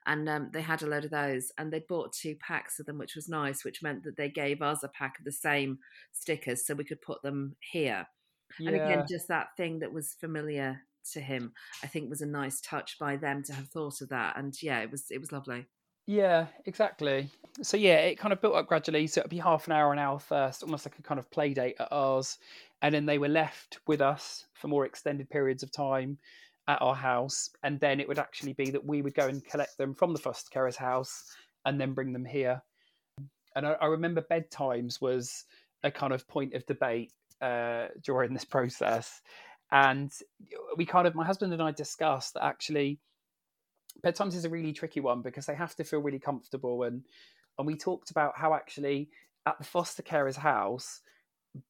[0.05, 2.99] And um, they had a load of those, and they bought two packs of them,
[2.99, 3.65] which was nice.
[3.65, 5.79] Which meant that they gave us a pack of the same
[6.11, 8.07] stickers, so we could put them here.
[8.59, 8.69] Yeah.
[8.69, 10.81] And again, just that thing that was familiar
[11.13, 11.53] to him,
[11.83, 14.37] I think was a nice touch by them to have thought of that.
[14.37, 15.65] And yeah, it was it was lovely.
[16.07, 17.29] Yeah, exactly.
[17.61, 19.07] So yeah, it kind of built up gradually.
[19.07, 21.53] So it'd be half an hour, an hour first, almost like a kind of play
[21.53, 22.37] date at ours,
[22.81, 26.17] and then they were left with us for more extended periods of time
[26.67, 29.77] at our house, and then it would actually be that we would go and collect
[29.77, 31.23] them from the foster carer's house
[31.65, 32.61] and then bring them here.
[33.55, 35.45] And I, I remember bedtimes was
[35.83, 39.21] a kind of point of debate uh, during this process,
[39.71, 40.11] and
[40.77, 42.99] we kind of my husband and I discussed that actually
[44.03, 47.03] bedtimes is a really tricky one because they have to feel really comfortable and
[47.57, 49.09] and we talked about how actually
[49.45, 51.01] at the foster carer's house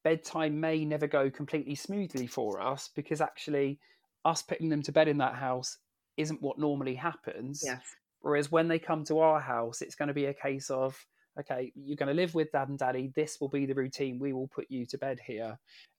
[0.04, 3.80] bedtime may never go completely smoothly for us because actually
[4.24, 5.78] us putting them to bed in that house
[6.18, 7.62] isn't what normally happens.
[7.64, 7.84] Yes.
[8.22, 10.98] whereas when they come to our house it's going to be a case of
[11.40, 13.12] okay you're going to live with dad and daddy.
[13.16, 14.20] This will be the routine.
[14.20, 15.58] We will put you to bed here.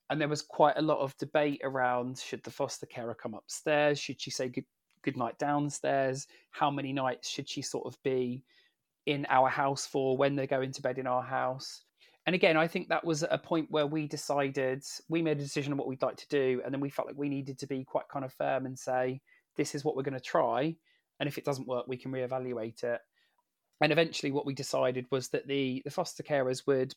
[0.09, 3.99] And there was quite a lot of debate around should the foster carer come upstairs?
[3.99, 4.65] Should she say good
[5.07, 8.42] good night downstairs how many nights should she sort of be
[9.07, 11.83] in our house for when they're going to bed in our house?
[12.27, 15.73] And again i think that was a point where we decided we made a decision
[15.73, 17.85] on what we'd like to do and then we felt like we needed to be
[17.85, 19.21] quite kind of firm and say
[19.57, 20.77] this is what we're going to try
[21.21, 23.01] and if it doesn't work we can reevaluate it.
[23.81, 26.95] And eventually what we decided was that the the foster carers would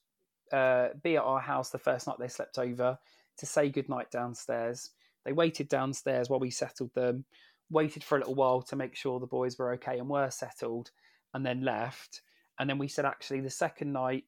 [0.51, 2.97] uh, be at our house the first night they slept over
[3.37, 4.91] to say goodnight downstairs.
[5.25, 7.25] They waited downstairs while we settled them
[7.69, 10.91] waited for a little while to make sure the boys were okay and were settled,
[11.33, 12.21] and then left.
[12.59, 14.25] And then we said, actually, the second night,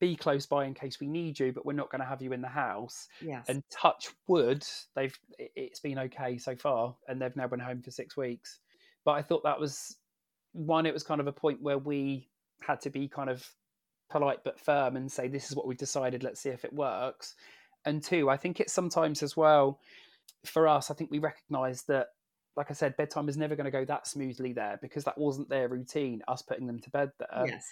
[0.00, 2.32] be close by in case we need you, but we're not going to have you
[2.32, 3.08] in the house.
[3.20, 3.46] Yes.
[3.48, 7.90] And touch wood, they've it's been okay so far, and they've now been home for
[7.90, 8.60] six weeks.
[9.04, 9.96] But I thought that was
[10.52, 10.86] one.
[10.86, 12.28] It was kind of a point where we
[12.60, 13.46] had to be kind of
[14.08, 16.22] polite but firm and say, "This is what we've decided.
[16.22, 17.34] Let's see if it works."
[17.84, 19.80] And two, I think it's sometimes as well
[20.46, 20.90] for us.
[20.90, 22.08] I think we recognise that
[22.56, 25.48] like I said, bedtime is never going to go that smoothly there because that wasn't
[25.48, 26.22] their routine.
[26.28, 27.46] Us putting them to bed there.
[27.46, 27.66] Yes.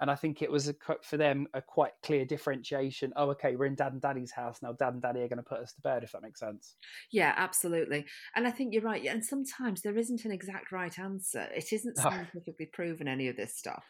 [0.00, 3.12] And I think it was a, for them a quite clear differentiation.
[3.14, 4.72] Oh, okay, we're in dad and daddy's house now.
[4.72, 6.74] Dad and daddy are going to put us to bed, if that makes sense.
[7.12, 8.06] Yeah, absolutely.
[8.34, 9.04] And I think you're right.
[9.06, 11.46] And sometimes there isn't an exact right answer.
[11.54, 12.02] It isn't oh.
[12.02, 13.84] scientifically proven any of this stuff.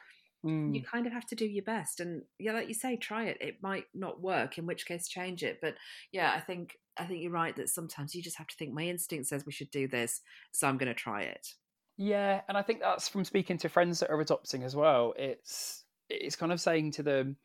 [0.44, 0.74] Mm.
[0.74, 3.38] You kind of have to do your best, and yeah, like you say, try it.
[3.40, 5.58] It might not work, in which case change it.
[5.62, 5.76] But
[6.10, 8.82] yeah, I think I think you're right that sometimes you just have to think my
[8.82, 11.54] instinct says we should do this, so I'm going to try it.
[11.96, 15.14] Yeah, and I think that's from speaking to friends that are adopting as well.
[15.16, 17.36] It's it's kind of saying to them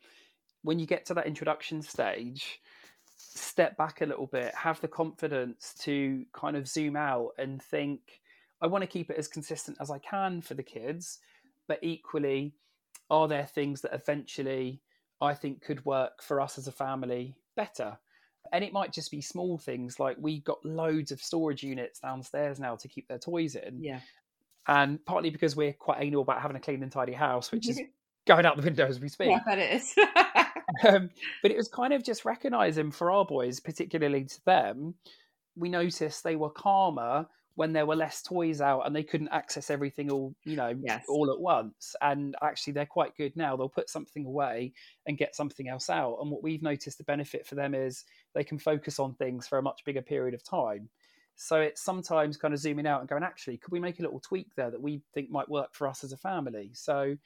[0.62, 2.60] when you get to that introduction stage,
[3.16, 8.00] step back a little bit, have the confidence to kind of zoom out and think,
[8.60, 11.20] I want to keep it as consistent as I can for the kids,
[11.68, 12.54] but equally,
[13.10, 14.82] are there things that eventually
[15.20, 17.98] I think could work for us as a family better?
[18.52, 22.58] and it might just be small things like we've got loads of storage units downstairs
[22.58, 23.82] now to keep their toys in.
[23.82, 24.00] Yeah.
[24.66, 27.80] And partly because we're quite anal about having a clean and tidy house, which is
[28.26, 29.30] going out the window as we speak.
[29.30, 29.94] Yeah, that is.
[30.88, 31.10] um,
[31.42, 34.94] but it was kind of just recognizing for our boys, particularly to them,
[35.56, 37.26] we noticed they were calmer
[37.58, 41.04] when there were less toys out and they couldn't access everything all you know yes.
[41.08, 44.72] all at once and actually they're quite good now they'll put something away
[45.06, 48.44] and get something else out and what we've noticed the benefit for them is they
[48.44, 50.88] can focus on things for a much bigger period of time
[51.34, 54.20] so it's sometimes kind of zooming out and going actually could we make a little
[54.20, 57.16] tweak there that we think might work for us as a family so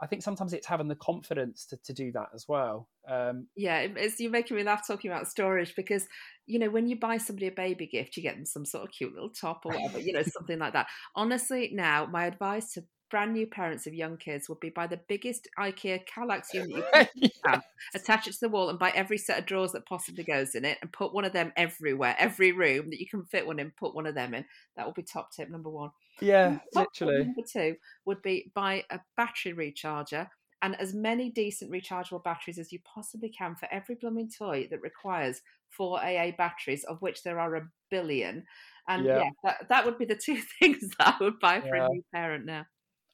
[0.00, 2.88] I think sometimes it's having the confidence to, to do that as well.
[3.08, 6.06] Um, yeah, it's you're making me laugh talking about storage because
[6.46, 8.92] you know when you buy somebody a baby gift, you get them some sort of
[8.92, 10.86] cute little top or whatever, you know, something like that.
[11.14, 15.00] Honestly, now my advice to brand new parents of young kids would be buy the
[15.08, 16.84] biggest IKEA Kallax unit
[17.14, 17.60] you can, yeah.
[17.94, 20.64] attach it to the wall, and buy every set of drawers that possibly goes in
[20.64, 23.72] it, and put one of them everywhere, every room that you can fit one in.
[23.78, 24.44] Put one of them in.
[24.76, 25.90] That will be top tip number one.
[26.20, 27.24] Yeah, literally.
[27.24, 30.28] Number two would be buy a battery recharger
[30.62, 34.82] and as many decent rechargeable batteries as you possibly can for every blooming toy that
[34.82, 38.44] requires four AA batteries, of which there are a billion.
[38.88, 41.76] And yeah, yeah that, that would be the two things that I would buy for
[41.76, 41.86] yeah.
[41.86, 42.66] a new parent now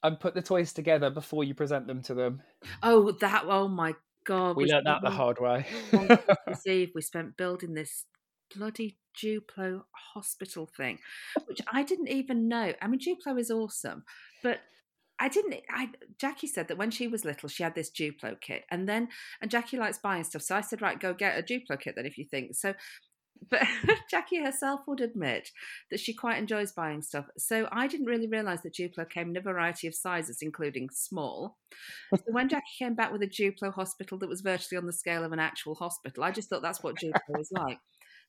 [0.03, 2.41] and put the toys together before you present them to them.
[2.83, 3.45] Oh, that!
[3.45, 4.55] Oh my god!
[4.55, 5.65] We, we learned that the hard way.
[6.67, 8.05] Eve, we spent building this
[8.55, 10.99] bloody Duplo hospital thing,
[11.45, 12.73] which I didn't even know.
[12.81, 14.03] I mean, Duplo is awesome,
[14.43, 14.59] but
[15.19, 15.55] I didn't.
[15.69, 19.09] I Jackie said that when she was little, she had this Duplo kit, and then
[19.41, 22.05] and Jackie likes buying stuff, so I said, right, go get a Duplo kit then
[22.05, 22.73] if you think so.
[23.49, 23.61] But
[24.09, 25.51] Jackie herself would admit
[25.91, 27.25] that she quite enjoys buying stuff.
[27.37, 31.57] So I didn't really realise that Duplo came in a variety of sizes, including small.
[32.13, 35.23] So when Jackie came back with a Duplo hospital that was virtually on the scale
[35.23, 37.77] of an actual hospital, I just thought that's what Duplo was like.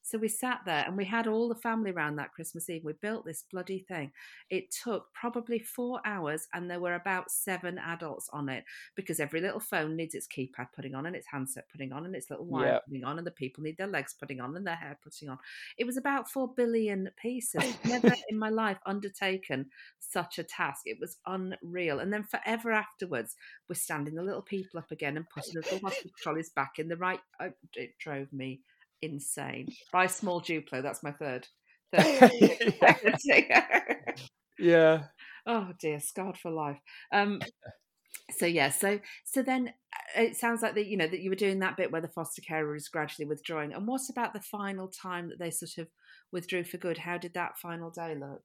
[0.08, 2.82] So we sat there and we had all the family around that Christmas Eve.
[2.82, 4.10] We built this bloody thing.
[4.48, 9.42] It took probably four hours and there were about seven adults on it because every
[9.42, 12.46] little phone needs its keypad putting on and its handset putting on and its little
[12.46, 15.28] wire putting on and the people need their legs putting on and their hair putting
[15.28, 15.36] on.
[15.76, 17.76] It was about four billion pieces.
[17.84, 19.66] Never in my life undertaken
[19.98, 20.84] such a task.
[20.86, 22.00] It was unreal.
[22.00, 23.36] And then forever afterwards,
[23.68, 26.96] we're standing the little people up again and putting the hospital trolleys back in the
[26.96, 27.20] right.
[27.42, 28.62] Oh, it drove me
[29.02, 29.68] insane.
[29.92, 30.82] Buy small Duplo.
[30.82, 31.46] That's my third.
[31.96, 32.32] third
[34.58, 35.04] yeah.
[35.46, 36.78] Oh dear, scarred for life.
[37.12, 37.40] Um,
[38.30, 39.72] so yeah, so so then
[40.16, 42.08] uh, it sounds like that you know that you were doing that bit where the
[42.08, 43.72] foster carer was gradually withdrawing.
[43.72, 45.88] And what about the final time that they sort of
[46.32, 46.98] withdrew for good?
[46.98, 48.42] How did that final day look?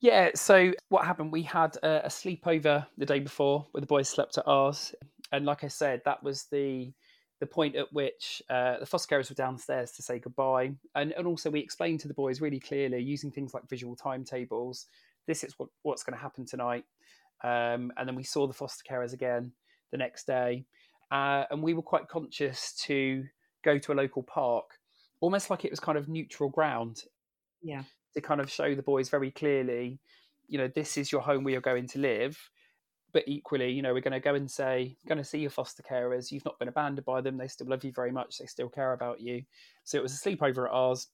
[0.00, 1.32] Yeah, so what happened?
[1.32, 4.94] We had a, a sleepover the day before where the boys slept at ours,
[5.32, 6.92] and like I said, that was the
[7.40, 10.72] the point at which uh, the foster carers were downstairs to say goodbye.
[10.94, 14.86] And, and also, we explained to the boys really clearly using things like visual timetables
[15.26, 16.84] this is what, what's going to happen tonight.
[17.44, 19.52] Um, and then we saw the foster carers again
[19.90, 20.64] the next day.
[21.10, 23.24] Uh, and we were quite conscious to
[23.64, 24.78] go to a local park,
[25.20, 27.02] almost like it was kind of neutral ground.
[27.62, 27.82] Yeah.
[28.14, 30.00] To kind of show the boys very clearly,
[30.48, 32.38] you know, this is your home where you're going to live
[33.16, 35.82] but equally, you know, we're going to go and say, going to see your foster
[35.82, 36.30] carers.
[36.30, 37.38] You've not been abandoned by them.
[37.38, 38.36] They still love you very much.
[38.36, 39.42] They still care about you.
[39.84, 41.06] So it was a sleepover at ours,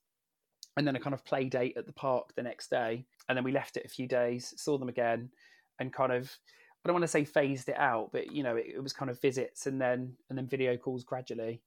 [0.77, 3.05] and then a kind of play date at the park the next day.
[3.29, 5.31] And then we left it a few days, saw them again,
[5.79, 6.37] and kind of,
[6.85, 9.09] I don't want to say phased it out, but you know, it, it was kind
[9.09, 11.63] of visits and then and then video calls gradually.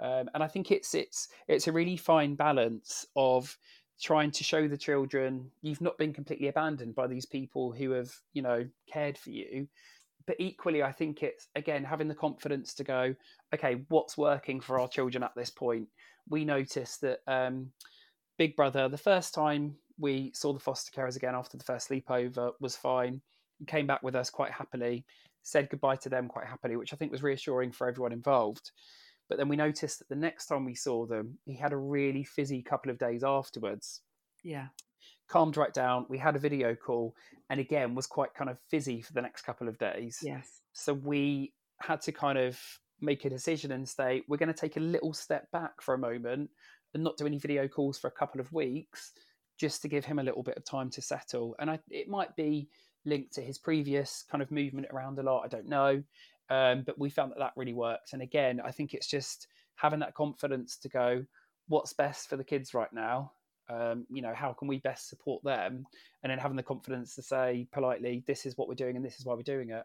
[0.00, 3.56] Um, and I think it's it's it's a really fine balance of
[4.00, 8.12] trying to show the children you've not been completely abandoned by these people who have
[8.32, 9.68] you know cared for you.
[10.26, 13.14] But equally i think it's again having the confidence to go
[13.54, 15.88] okay what's working for our children at this point?
[16.28, 17.70] We noticed that um,
[18.36, 22.52] big brother the first time we saw the foster carers again after the first sleepover
[22.60, 23.20] was fine.
[23.58, 25.04] He came back with us quite happily
[25.42, 28.72] said goodbye to them quite happily which i think was reassuring for everyone involved
[29.28, 32.24] but then we noticed that the next time we saw them, he had a really
[32.24, 34.02] fizzy couple of days afterwards.
[34.42, 34.68] Yeah.
[35.28, 36.06] Calmed right down.
[36.08, 37.14] We had a video call
[37.50, 40.18] and again was quite kind of fizzy for the next couple of days.
[40.22, 40.60] Yes.
[40.72, 42.58] So we had to kind of
[43.00, 45.98] make a decision and say, we're going to take a little step back for a
[45.98, 46.50] moment
[46.94, 49.12] and not do any video calls for a couple of weeks
[49.58, 51.54] just to give him a little bit of time to settle.
[51.58, 52.68] And I, it might be
[53.04, 55.44] linked to his previous kind of movement around a lot.
[55.44, 56.02] I don't know.
[56.50, 58.12] Um, but we found that that really worked.
[58.12, 61.24] And again, I think it's just having that confidence to go,
[61.68, 63.32] what's best for the kids right now?
[63.70, 65.84] Um, you know, how can we best support them?
[66.22, 69.18] And then having the confidence to say politely, this is what we're doing and this
[69.18, 69.84] is why we're doing it.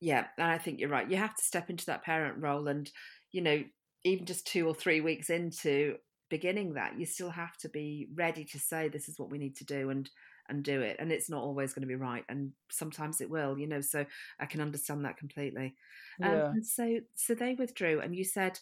[0.00, 1.10] Yeah, and I think you're right.
[1.10, 2.90] You have to step into that parent role, and
[3.32, 3.62] you know,
[4.04, 5.96] even just two or three weeks into
[6.30, 9.56] beginning that, you still have to be ready to say, "This is what we need
[9.56, 10.10] to do," and
[10.48, 13.58] and do it and it's not always going to be right and sometimes it will
[13.58, 14.04] you know so
[14.40, 15.74] i can understand that completely
[16.22, 16.46] um, yeah.
[16.46, 18.58] and so so they withdrew and you said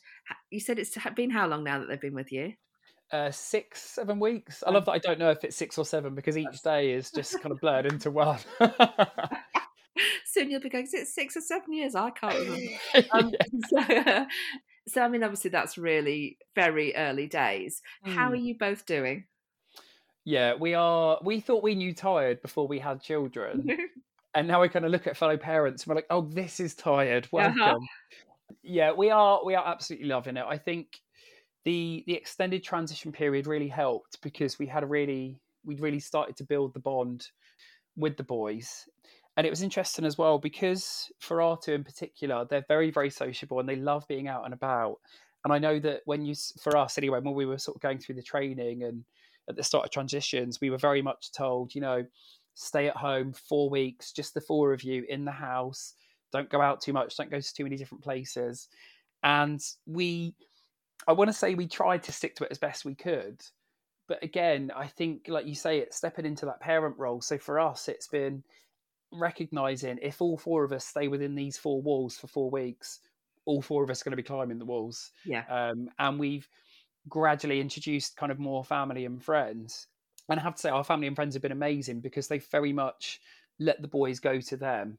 [0.50, 2.52] you said it's been how long now that they've been with you
[3.12, 4.64] uh, six, seven weeks.
[4.66, 7.10] I love that I don't know if it's six or seven because each day is
[7.10, 8.38] just kind of blurred into one.
[10.24, 11.94] Soon you'll be going, it's six or seven years.
[11.94, 12.72] I can't remember.
[13.12, 13.32] Um,
[13.68, 14.26] so,
[14.88, 17.82] so, I mean, obviously, that's really very early days.
[18.06, 18.14] Mm.
[18.14, 19.24] How are you both doing?
[20.24, 21.18] Yeah, we are.
[21.24, 23.68] We thought we knew tired before we had children,
[24.34, 26.74] and now we kind of look at fellow parents and we're like, "Oh, this is
[26.74, 27.24] tired.
[27.24, 27.30] Uh-huh.
[27.32, 28.54] Welcome." Uh-huh.
[28.62, 29.44] Yeah, we are.
[29.44, 30.44] We are absolutely loving it.
[30.46, 31.00] I think
[31.64, 36.36] the the extended transition period really helped because we had a really we'd really started
[36.36, 37.28] to build the bond
[37.96, 38.86] with the boys
[39.36, 43.60] and it was interesting as well because for R2 in particular, they're very, very sociable
[43.60, 44.96] and they love being out and about.
[45.44, 47.98] And I know that when you, for us anyway, when we were sort of going
[47.98, 49.04] through the training and
[49.48, 52.04] at the start of transitions, we were very much told, you know,
[52.54, 55.94] stay at home four weeks, just the four of you in the house.
[56.32, 57.16] Don't go out too much.
[57.16, 58.68] Don't go to too many different places.
[59.22, 60.34] And we,
[61.06, 63.42] I want to say we tried to stick to it as best we could.
[64.08, 67.20] But again, I think, like you say, it's stepping into that parent role.
[67.20, 68.42] So for us, it's been
[69.12, 73.00] recognizing if all four of us stay within these four walls for four weeks,
[73.44, 75.12] all four of us are going to be climbing the walls.
[75.24, 75.44] Yeah.
[75.48, 76.48] Um, and we've
[77.08, 79.86] gradually introduced kind of more family and friends.
[80.28, 82.72] And I have to say, our family and friends have been amazing because they very
[82.72, 83.20] much
[83.58, 84.98] let the boys go to them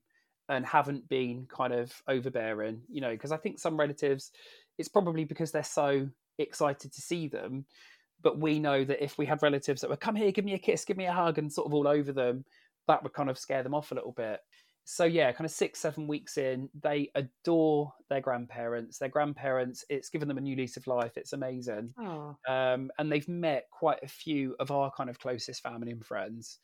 [0.50, 4.32] and haven't been kind of overbearing, you know, because I think some relatives,
[4.78, 7.66] it's probably because they're so excited to see them.
[8.22, 10.60] But we know that if we had relatives that were, come here, give me a
[10.60, 12.46] kiss, give me a hug, and sort of all over them,
[12.88, 14.40] that would kind of scare them off a little bit.
[14.86, 18.98] So yeah, kind of six, seven weeks in, they adore their grandparents.
[18.98, 21.14] Their grandparents, it's given them a new lease of life.
[21.16, 21.94] It's amazing.
[22.48, 26.60] Um, and they've met quite a few of our kind of closest family and friends.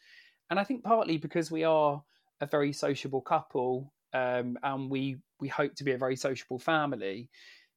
[0.49, 2.03] And I think partly because we are
[2.41, 7.29] a very sociable couple, um, and we we hope to be a very sociable family.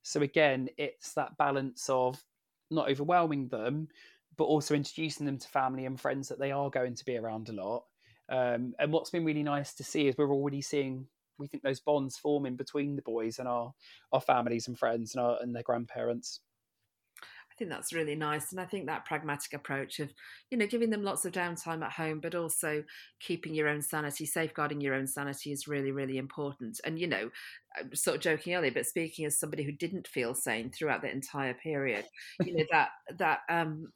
[0.02, 2.20] So again, it's that balance of
[2.70, 3.88] not overwhelming them,
[4.36, 7.48] but also introducing them to family and friends that they are going to be around
[7.48, 7.84] a lot
[8.32, 11.06] um, and what's been really nice to see is we're already seeing
[11.38, 13.72] we think those bonds forming between the boys and our
[14.12, 16.40] our families and friends and our and their grandparents.
[17.20, 20.10] I think that's really nice, and I think that pragmatic approach of
[20.50, 22.82] you know giving them lots of downtime at home, but also
[23.20, 26.80] keeping your own sanity, safeguarding your own sanity is really really important.
[26.84, 27.30] And you know,
[27.78, 31.12] I'm sort of joking earlier, but speaking as somebody who didn't feel sane throughout the
[31.12, 32.06] entire period,
[32.42, 33.92] you know that that um,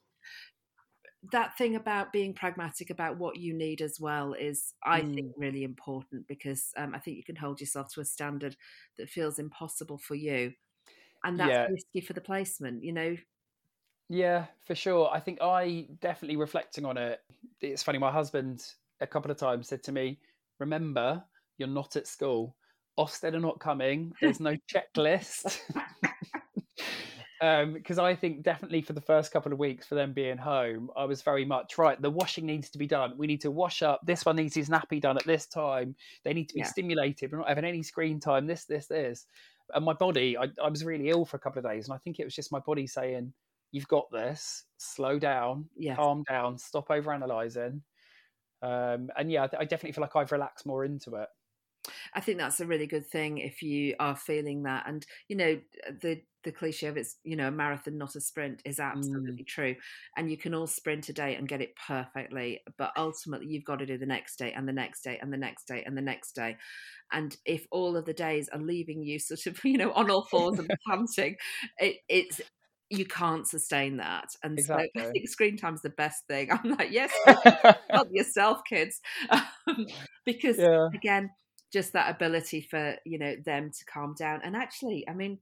[1.33, 5.15] that thing about being pragmatic about what you need as well is, I mm.
[5.15, 8.57] think, really important because um, I think you can hold yourself to a standard
[8.99, 10.53] that feels impossible for you,
[11.25, 11.67] and that's yeah.
[11.67, 12.85] risky for the placement.
[12.85, 13.17] You know.
[14.09, 15.11] Yeah, for sure.
[15.13, 17.21] I think I definitely reflecting on it.
[17.61, 17.99] It's funny.
[17.99, 18.65] My husband
[19.01, 20.19] a couple of times said to me,
[20.59, 21.23] "Remember,
[21.59, 22.57] you're not at school.
[22.99, 24.13] Ofsted are not coming.
[24.21, 25.61] There's no checklist."
[27.41, 30.91] because um, I think definitely for the first couple of weeks for them being home,
[30.97, 32.01] I was very much right.
[32.01, 33.15] The washing needs to be done.
[33.17, 34.01] We need to wash up.
[34.05, 35.95] This one needs his nappy done at this time.
[36.25, 36.67] They need to be yeah.
[36.67, 37.33] stimulated.
[37.33, 38.47] We're not having any screen time.
[38.47, 39.27] This, this, this.
[39.75, 41.99] And my body, I, I was really ill for a couple of days, and I
[41.99, 43.33] think it was just my body saying,
[43.73, 44.65] "You've got this.
[44.79, 45.67] Slow down.
[45.77, 45.97] Yes.
[45.97, 46.57] Calm down.
[46.57, 47.83] Stop over analyzing."
[48.63, 51.29] Um, and yeah, I, I definitely feel like I've relaxed more into it.
[52.15, 54.85] I think that's a really good thing if you are feeling that.
[54.87, 55.61] And you know,
[56.01, 59.47] the the cliche of it's you know a marathon, not a sprint, is absolutely mm.
[59.47, 59.75] true.
[60.17, 63.81] And you can all sprint a day and get it perfectly, but ultimately you've got
[63.81, 66.03] to do the next day and the next day and the next day and the
[66.03, 66.57] next day.
[67.13, 70.25] And if all of the days are leaving you sort of you know on all
[70.31, 71.37] fours and panting,
[71.79, 72.41] it, it's
[72.89, 74.29] you can't sustain that.
[74.45, 74.89] And exactly.
[74.97, 76.49] so I think screen time's the best thing.
[76.53, 77.13] I'm like, yes,
[77.91, 79.01] help yourself, kids.
[79.29, 79.87] Um,
[80.25, 80.89] because yeah.
[80.95, 81.31] again,
[81.73, 85.39] just that ability for you know them to calm down and actually i mean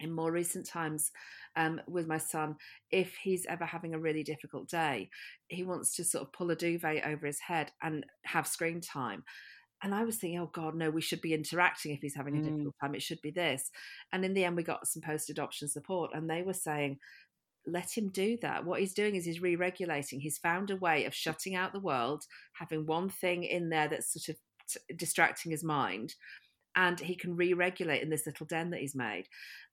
[0.00, 1.10] in more recent times
[1.56, 2.56] um, with my son,
[2.90, 5.10] if he's ever having a really difficult day,
[5.48, 9.24] he wants to sort of pull a duvet over his head and have screen time.
[9.82, 12.40] And I was thinking, oh God, no, we should be interacting if he's having a
[12.40, 12.44] mm.
[12.44, 12.94] difficult time.
[12.94, 13.70] It should be this.
[14.12, 16.98] And in the end, we got some post adoption support, and they were saying,
[17.66, 18.64] let him do that.
[18.64, 20.20] What he's doing is he's re regulating.
[20.20, 22.24] He's found a way of shutting out the world,
[22.54, 26.14] having one thing in there that's sort of distracting his mind
[26.76, 29.24] and he can re-regulate in this little den that he's made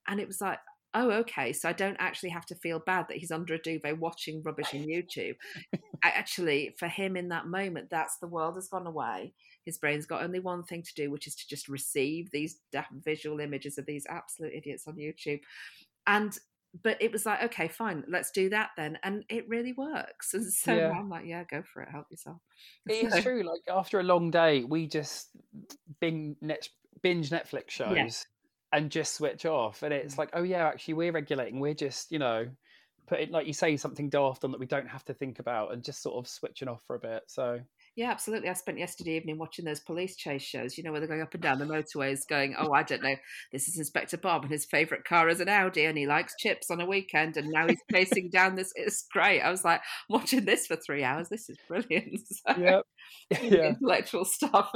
[0.08, 0.60] and it was like
[0.94, 4.00] oh okay so i don't actually have to feel bad that he's under a duvet
[4.00, 5.36] watching rubbish on youtube
[6.04, 9.34] actually for him in that moment that's the world has gone away
[9.66, 12.60] his brain's got only one thing to do which is to just receive these
[13.04, 15.42] visual images of these absolute idiots on youtube
[16.08, 16.40] and
[16.84, 18.98] but it was like, okay, fine, let's do that then.
[19.04, 20.34] And it really works.
[20.34, 20.92] And so yeah.
[20.92, 22.38] I'm like, yeah, go for it, help yourself.
[22.88, 23.18] It so.
[23.18, 23.44] is true.
[23.44, 25.30] Like after a long day, we just
[26.00, 26.38] binge,
[27.06, 28.10] binge Netflix shows yeah.
[28.74, 29.84] and just switch off.
[29.84, 30.18] And it's mm.
[30.18, 31.60] like, oh yeah, actually we're regulating.
[31.60, 32.48] We're just, you know,
[33.06, 35.84] putting like you say something daft on that we don't have to think about and
[35.84, 37.22] just sort of switching off for a bit.
[37.28, 37.60] So
[37.96, 38.50] yeah, absolutely.
[38.50, 41.36] I spent yesterday evening watching those police chase shows, you know, where they're going up
[41.36, 43.16] and down the motorways going, oh, I don't know,
[43.52, 46.72] this is Inspector Bob and his favourite car is an Audi and he likes chips
[46.72, 48.72] on a weekend and now he's chasing down this.
[48.74, 49.42] It's great.
[49.42, 51.30] I was like, watching this for three hours.
[51.30, 52.22] This is brilliant.
[52.48, 52.84] So, yep.
[53.44, 53.68] yeah.
[53.68, 54.72] Intellectual stuff.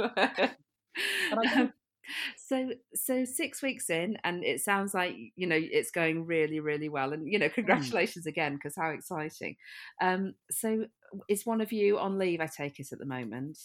[2.36, 6.88] So so six weeks in and it sounds like you know it's going really really
[6.88, 7.54] well and you know mm.
[7.54, 8.28] congratulations mm.
[8.28, 9.56] again because how exciting
[10.00, 10.84] um so
[11.28, 13.58] is one of you on leave i take it at the moment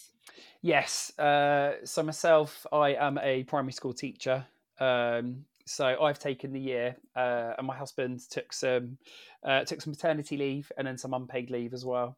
[0.62, 4.44] yes uh so myself i am a primary school teacher
[4.80, 8.98] um so I've taken the year, uh, and my husband took some
[9.42, 12.16] uh, took some maternity leave and then some unpaid leave as well.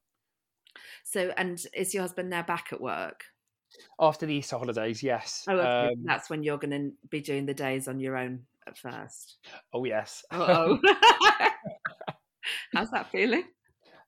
[1.03, 3.25] So, and is your husband now back at work?
[4.01, 5.45] After the Easter holidays, yes.
[5.49, 5.93] Oh, okay.
[5.93, 9.39] um, that's when you're going to be doing the days on your own at first.
[9.73, 10.25] Oh, yes.
[10.31, 10.79] Oh,
[12.75, 13.45] how's that feeling?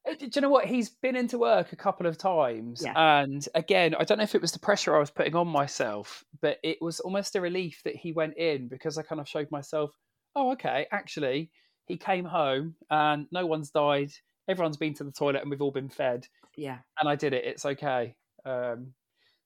[0.09, 0.67] Uh, do you know what?
[0.67, 2.83] He's been into work a couple of times.
[2.85, 3.21] Yeah.
[3.23, 6.25] And again, I don't know if it was the pressure I was putting on myself,
[6.41, 9.51] but it was almost a relief that he went in because I kind of showed
[9.51, 9.91] myself,
[10.35, 11.51] oh, okay, actually,
[11.87, 14.11] he came home and no one's died.
[14.49, 16.27] Everyone's been to the toilet and we've all been fed.
[16.57, 16.79] Yeah.
[16.99, 17.45] And I did it.
[17.45, 18.15] It's okay.
[18.45, 18.95] Um,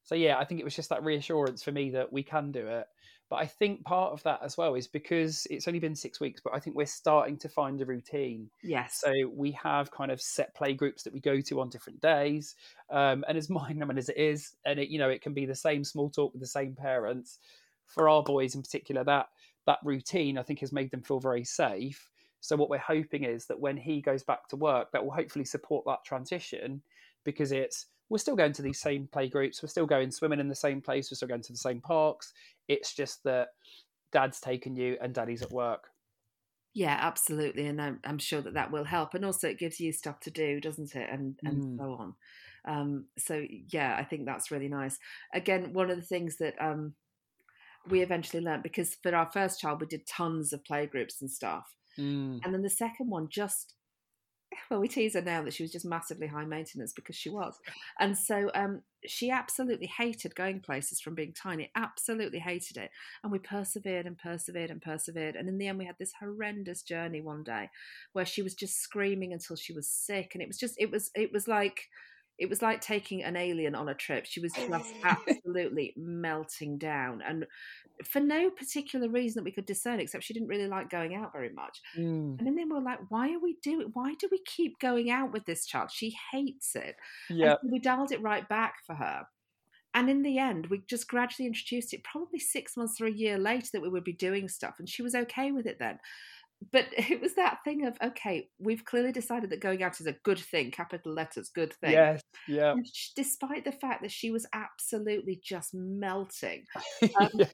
[0.04, 2.66] so yeah, I think it was just that reassurance for me that we can do
[2.66, 2.86] it.
[3.30, 6.42] But I think part of that as well is because it's only been six weeks,
[6.44, 8.50] but I think we're starting to find a routine.
[8.62, 9.00] Yes.
[9.02, 12.54] So we have kind of set play groups that we go to on different days.
[12.90, 15.46] Um, and as mind numbing as it is, and it, you know, it can be
[15.46, 17.38] the same small talk with the same parents.
[17.86, 19.28] For our boys in particular, that
[19.66, 22.10] that routine I think has made them feel very safe.
[22.40, 25.46] So what we're hoping is that when he goes back to work, that will hopefully
[25.46, 26.82] support that transition
[27.24, 30.48] because it's we're still going to these same play groups, we're still going swimming in
[30.48, 32.32] the same place, we're still going to the same parks.
[32.68, 33.48] It's just that
[34.12, 35.88] dad's taken you and daddy's at work.
[36.74, 39.92] Yeah, absolutely, and I'm, I'm sure that that will help, and also it gives you
[39.92, 41.78] stuff to do, doesn't it, and and mm.
[41.78, 42.14] so on.
[42.66, 44.98] Um, so yeah, I think that's really nice.
[45.32, 46.94] Again, one of the things that um,
[47.88, 51.30] we eventually learned because for our first child we did tons of play groups and
[51.30, 52.40] stuff, mm.
[52.42, 53.74] and then the second one just
[54.70, 57.58] well, we tease her now that she was just massively high maintenance because she was.
[57.98, 62.90] And so um, she absolutely hated going places from being tiny, absolutely hated it.
[63.22, 65.36] And we persevered and persevered and persevered.
[65.36, 67.70] And in the end, we had this horrendous journey one day
[68.12, 70.30] where she was just screaming until she was sick.
[70.34, 71.88] And it was just, it was, it was like,
[72.38, 74.26] it was like taking an alien on a trip.
[74.26, 77.22] She was just absolutely melting down.
[77.26, 77.46] And
[78.04, 81.32] for no particular reason that we could discern, except she didn't really like going out
[81.32, 81.80] very much.
[81.96, 82.38] Mm.
[82.38, 83.82] And then we were like, why are we doing?
[83.82, 83.94] It?
[83.94, 85.90] Why do we keep going out with this child?
[85.92, 86.96] She hates it.
[87.30, 89.22] Yeah, so we dialed it right back for her.
[89.96, 92.02] And in the end, we just gradually introduced it.
[92.02, 95.02] Probably six months or a year later, that we would be doing stuff, and she
[95.02, 96.00] was okay with it then
[96.72, 100.16] but it was that thing of okay we've clearly decided that going out is a
[100.24, 104.46] good thing capital letters good thing yes yeah she, despite the fact that she was
[104.52, 106.64] absolutely just melting
[107.20, 107.46] um, yeah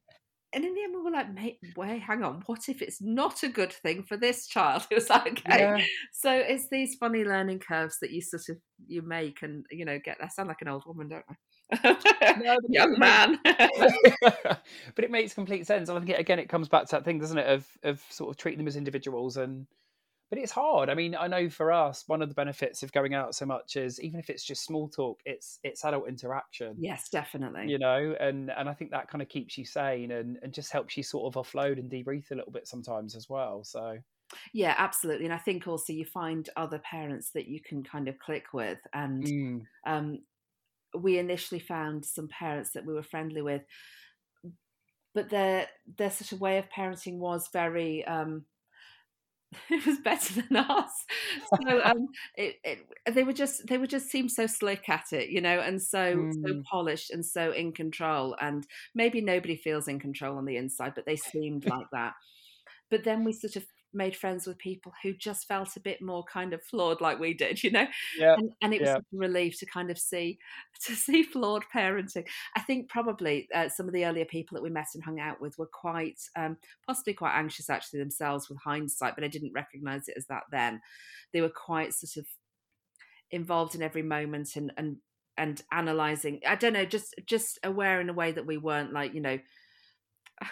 [0.52, 3.44] and in the end, we were like, mate, wait, hang on, what if it's not
[3.44, 4.86] a good thing for this child?
[4.90, 5.60] It was like, okay.
[5.60, 5.84] Yeah.
[6.12, 8.56] So it's these funny learning curves that you sort of
[8.88, 10.18] you make, and you know, get.
[10.20, 11.34] I sound like an old woman, don't I?
[12.68, 13.38] Young man.
[13.44, 14.62] but
[15.04, 15.88] it makes complete sense.
[15.88, 18.36] I think again, it comes back to that thing, doesn't it, of of sort of
[18.36, 19.66] treating them as individuals and
[20.30, 20.88] but it's hard.
[20.88, 23.74] I mean, I know for us, one of the benefits of going out so much
[23.74, 26.76] is even if it's just small talk, it's it's adult interaction.
[26.78, 27.66] Yes, definitely.
[27.66, 30.70] You know, and and I think that kind of keeps you sane and and just
[30.70, 33.64] helps you sort of offload and debrief a little bit sometimes as well.
[33.64, 33.98] So.
[34.52, 38.16] Yeah, absolutely, and I think also you find other parents that you can kind of
[38.20, 39.62] click with, and mm.
[39.84, 40.20] um,
[40.98, 43.62] we initially found some parents that we were friendly with,
[45.14, 45.68] but their
[45.98, 48.44] their sort of way of parenting was very um,
[49.70, 51.04] it was better than us.
[51.50, 55.30] So um, it, it, they were just they would just seem so slick at it,
[55.30, 56.32] you know, and so mm.
[56.46, 58.36] so polished and so in control.
[58.40, 62.14] And maybe nobody feels in control on the inside, but they seemed like that.
[62.90, 66.24] But then we sort of made friends with people who just felt a bit more
[66.24, 67.86] kind of flawed like we did you know?
[68.18, 68.98] Yeah and, and it was yep.
[68.98, 70.38] a relief to kind of see
[70.84, 72.26] to see flawed parenting.
[72.56, 75.40] I think probably uh, some of the earlier people that we met and hung out
[75.40, 80.08] with were quite um, possibly quite anxious actually themselves with hindsight but i didn't recognize
[80.08, 80.80] it as that then.
[81.32, 82.26] They were quite sort of
[83.30, 84.96] involved in every moment and and
[85.36, 89.14] and analyzing i don't know just just aware in a way that we weren't like
[89.14, 89.38] you know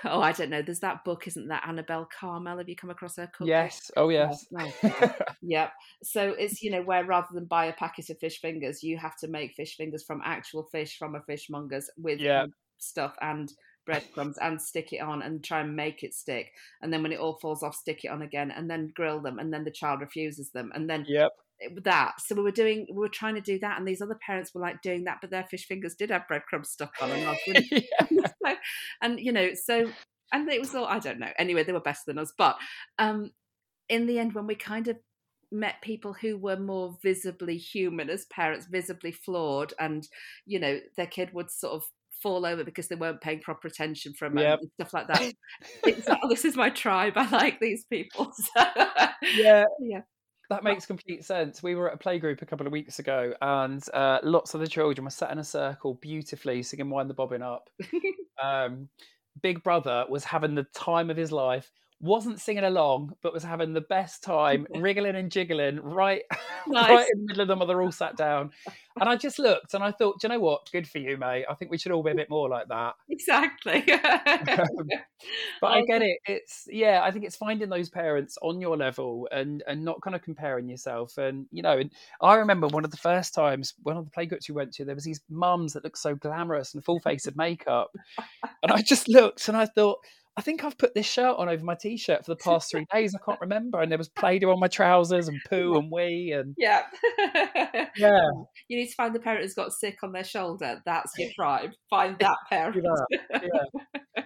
[0.04, 0.62] oh, I don't know.
[0.62, 2.58] There's that book, isn't that Annabel Karmel?
[2.58, 3.48] Have you come across her cookbook?
[3.48, 3.90] Yes.
[3.96, 4.46] Oh, yes.
[5.42, 5.72] yep.
[6.02, 9.16] So it's you know where rather than buy a packet of fish fingers, you have
[9.18, 12.46] to make fish fingers from actual fish from a fishmonger's with yeah.
[12.78, 13.52] stuff and
[13.86, 16.52] breadcrumbs and stick it on and try and make it stick.
[16.82, 19.38] And then when it all falls off, stick it on again and then grill them.
[19.38, 20.70] And then the child refuses them.
[20.74, 21.32] And then yep
[21.82, 22.14] that.
[22.20, 24.60] So we were doing, we were trying to do that, and these other parents were
[24.60, 27.36] like doing that, but their fish fingers did have breadcrumbs stuck on them.
[28.46, 28.54] so,
[29.02, 29.90] and you know, so
[30.32, 31.30] and it was all I don't know.
[31.38, 32.56] Anyway, they were better than us, but
[32.98, 33.30] um,
[33.88, 34.96] in the end, when we kind of
[35.50, 40.06] met people who were more visibly human as parents, visibly flawed, and
[40.46, 41.84] you know, their kid would sort of
[42.22, 44.60] fall over because they weren't paying proper attention from yep.
[44.60, 45.32] and stuff like that.
[45.84, 47.12] it's like, oh, this is my tribe.
[47.16, 48.32] I like these people.
[48.56, 48.64] So,
[49.34, 50.00] yeah, yeah.
[50.50, 51.62] That makes complete sense.
[51.62, 54.66] We were at a playgroup a couple of weeks ago, and uh, lots of the
[54.66, 57.68] children were sat in a circle beautifully singing "Wind the Bobbin Up."
[58.42, 58.88] um,
[59.42, 61.70] Big Brother was having the time of his life,
[62.00, 66.22] wasn't singing along, but was having the best time, wriggling and jiggling right,
[66.66, 66.90] nice.
[66.90, 68.50] right in the middle of them while they're all sat down.
[69.00, 70.70] And I just looked and I thought, do you know what?
[70.72, 71.44] Good for you, mate.
[71.48, 72.94] I think we should all be a bit more like that.
[73.18, 73.82] Exactly.
[73.86, 76.04] but I get oh.
[76.04, 76.18] it.
[76.26, 80.14] It's yeah, I think it's finding those parents on your level and and not kind
[80.14, 81.18] of comparing yourself.
[81.18, 81.90] And you know, and
[82.22, 84.94] I remember one of the first times one of the playgroups we went to, there
[84.94, 87.90] was these mums that looked so glamorous and full face of makeup.
[88.62, 89.98] and I just looked and I thought,
[90.38, 93.12] I think I've put this shirt on over my t-shirt for the past three days.
[93.12, 96.54] I can't remember, and there was Play-Doh on my trousers and poo and wee and
[96.56, 96.82] yeah,
[97.96, 98.20] yeah.
[98.68, 100.80] You need to find the parent who's got sick on their shoulder.
[100.86, 101.72] That's your tribe.
[101.90, 102.86] Find that parent.
[103.32, 104.22] yeah.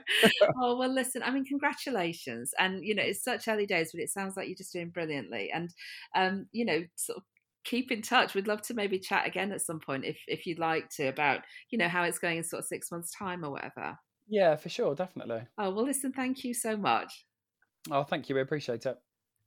[0.60, 1.22] oh well, listen.
[1.22, 4.56] I mean, congratulations, and you know, it's such early days, but it sounds like you're
[4.56, 5.50] just doing brilliantly.
[5.50, 5.72] And
[6.14, 7.22] um, you know, sort of
[7.64, 8.34] keep in touch.
[8.34, 11.40] We'd love to maybe chat again at some point if if you'd like to about
[11.70, 13.96] you know how it's going in sort of six months' time or whatever.
[14.28, 15.42] Yeah, for sure, definitely.
[15.58, 16.12] Oh well, listen.
[16.12, 17.26] Thank you so much.
[17.90, 18.34] Oh, thank you.
[18.34, 18.98] We appreciate it.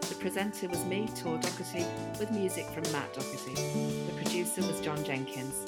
[0.08, 1.86] The presenter was me, Tor Doherty,
[2.18, 3.54] with music from Matt Doherty.
[4.06, 5.64] The producer was John Jenkins.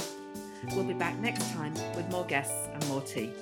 [0.74, 3.32] We'll be back next time with more guests and more tea.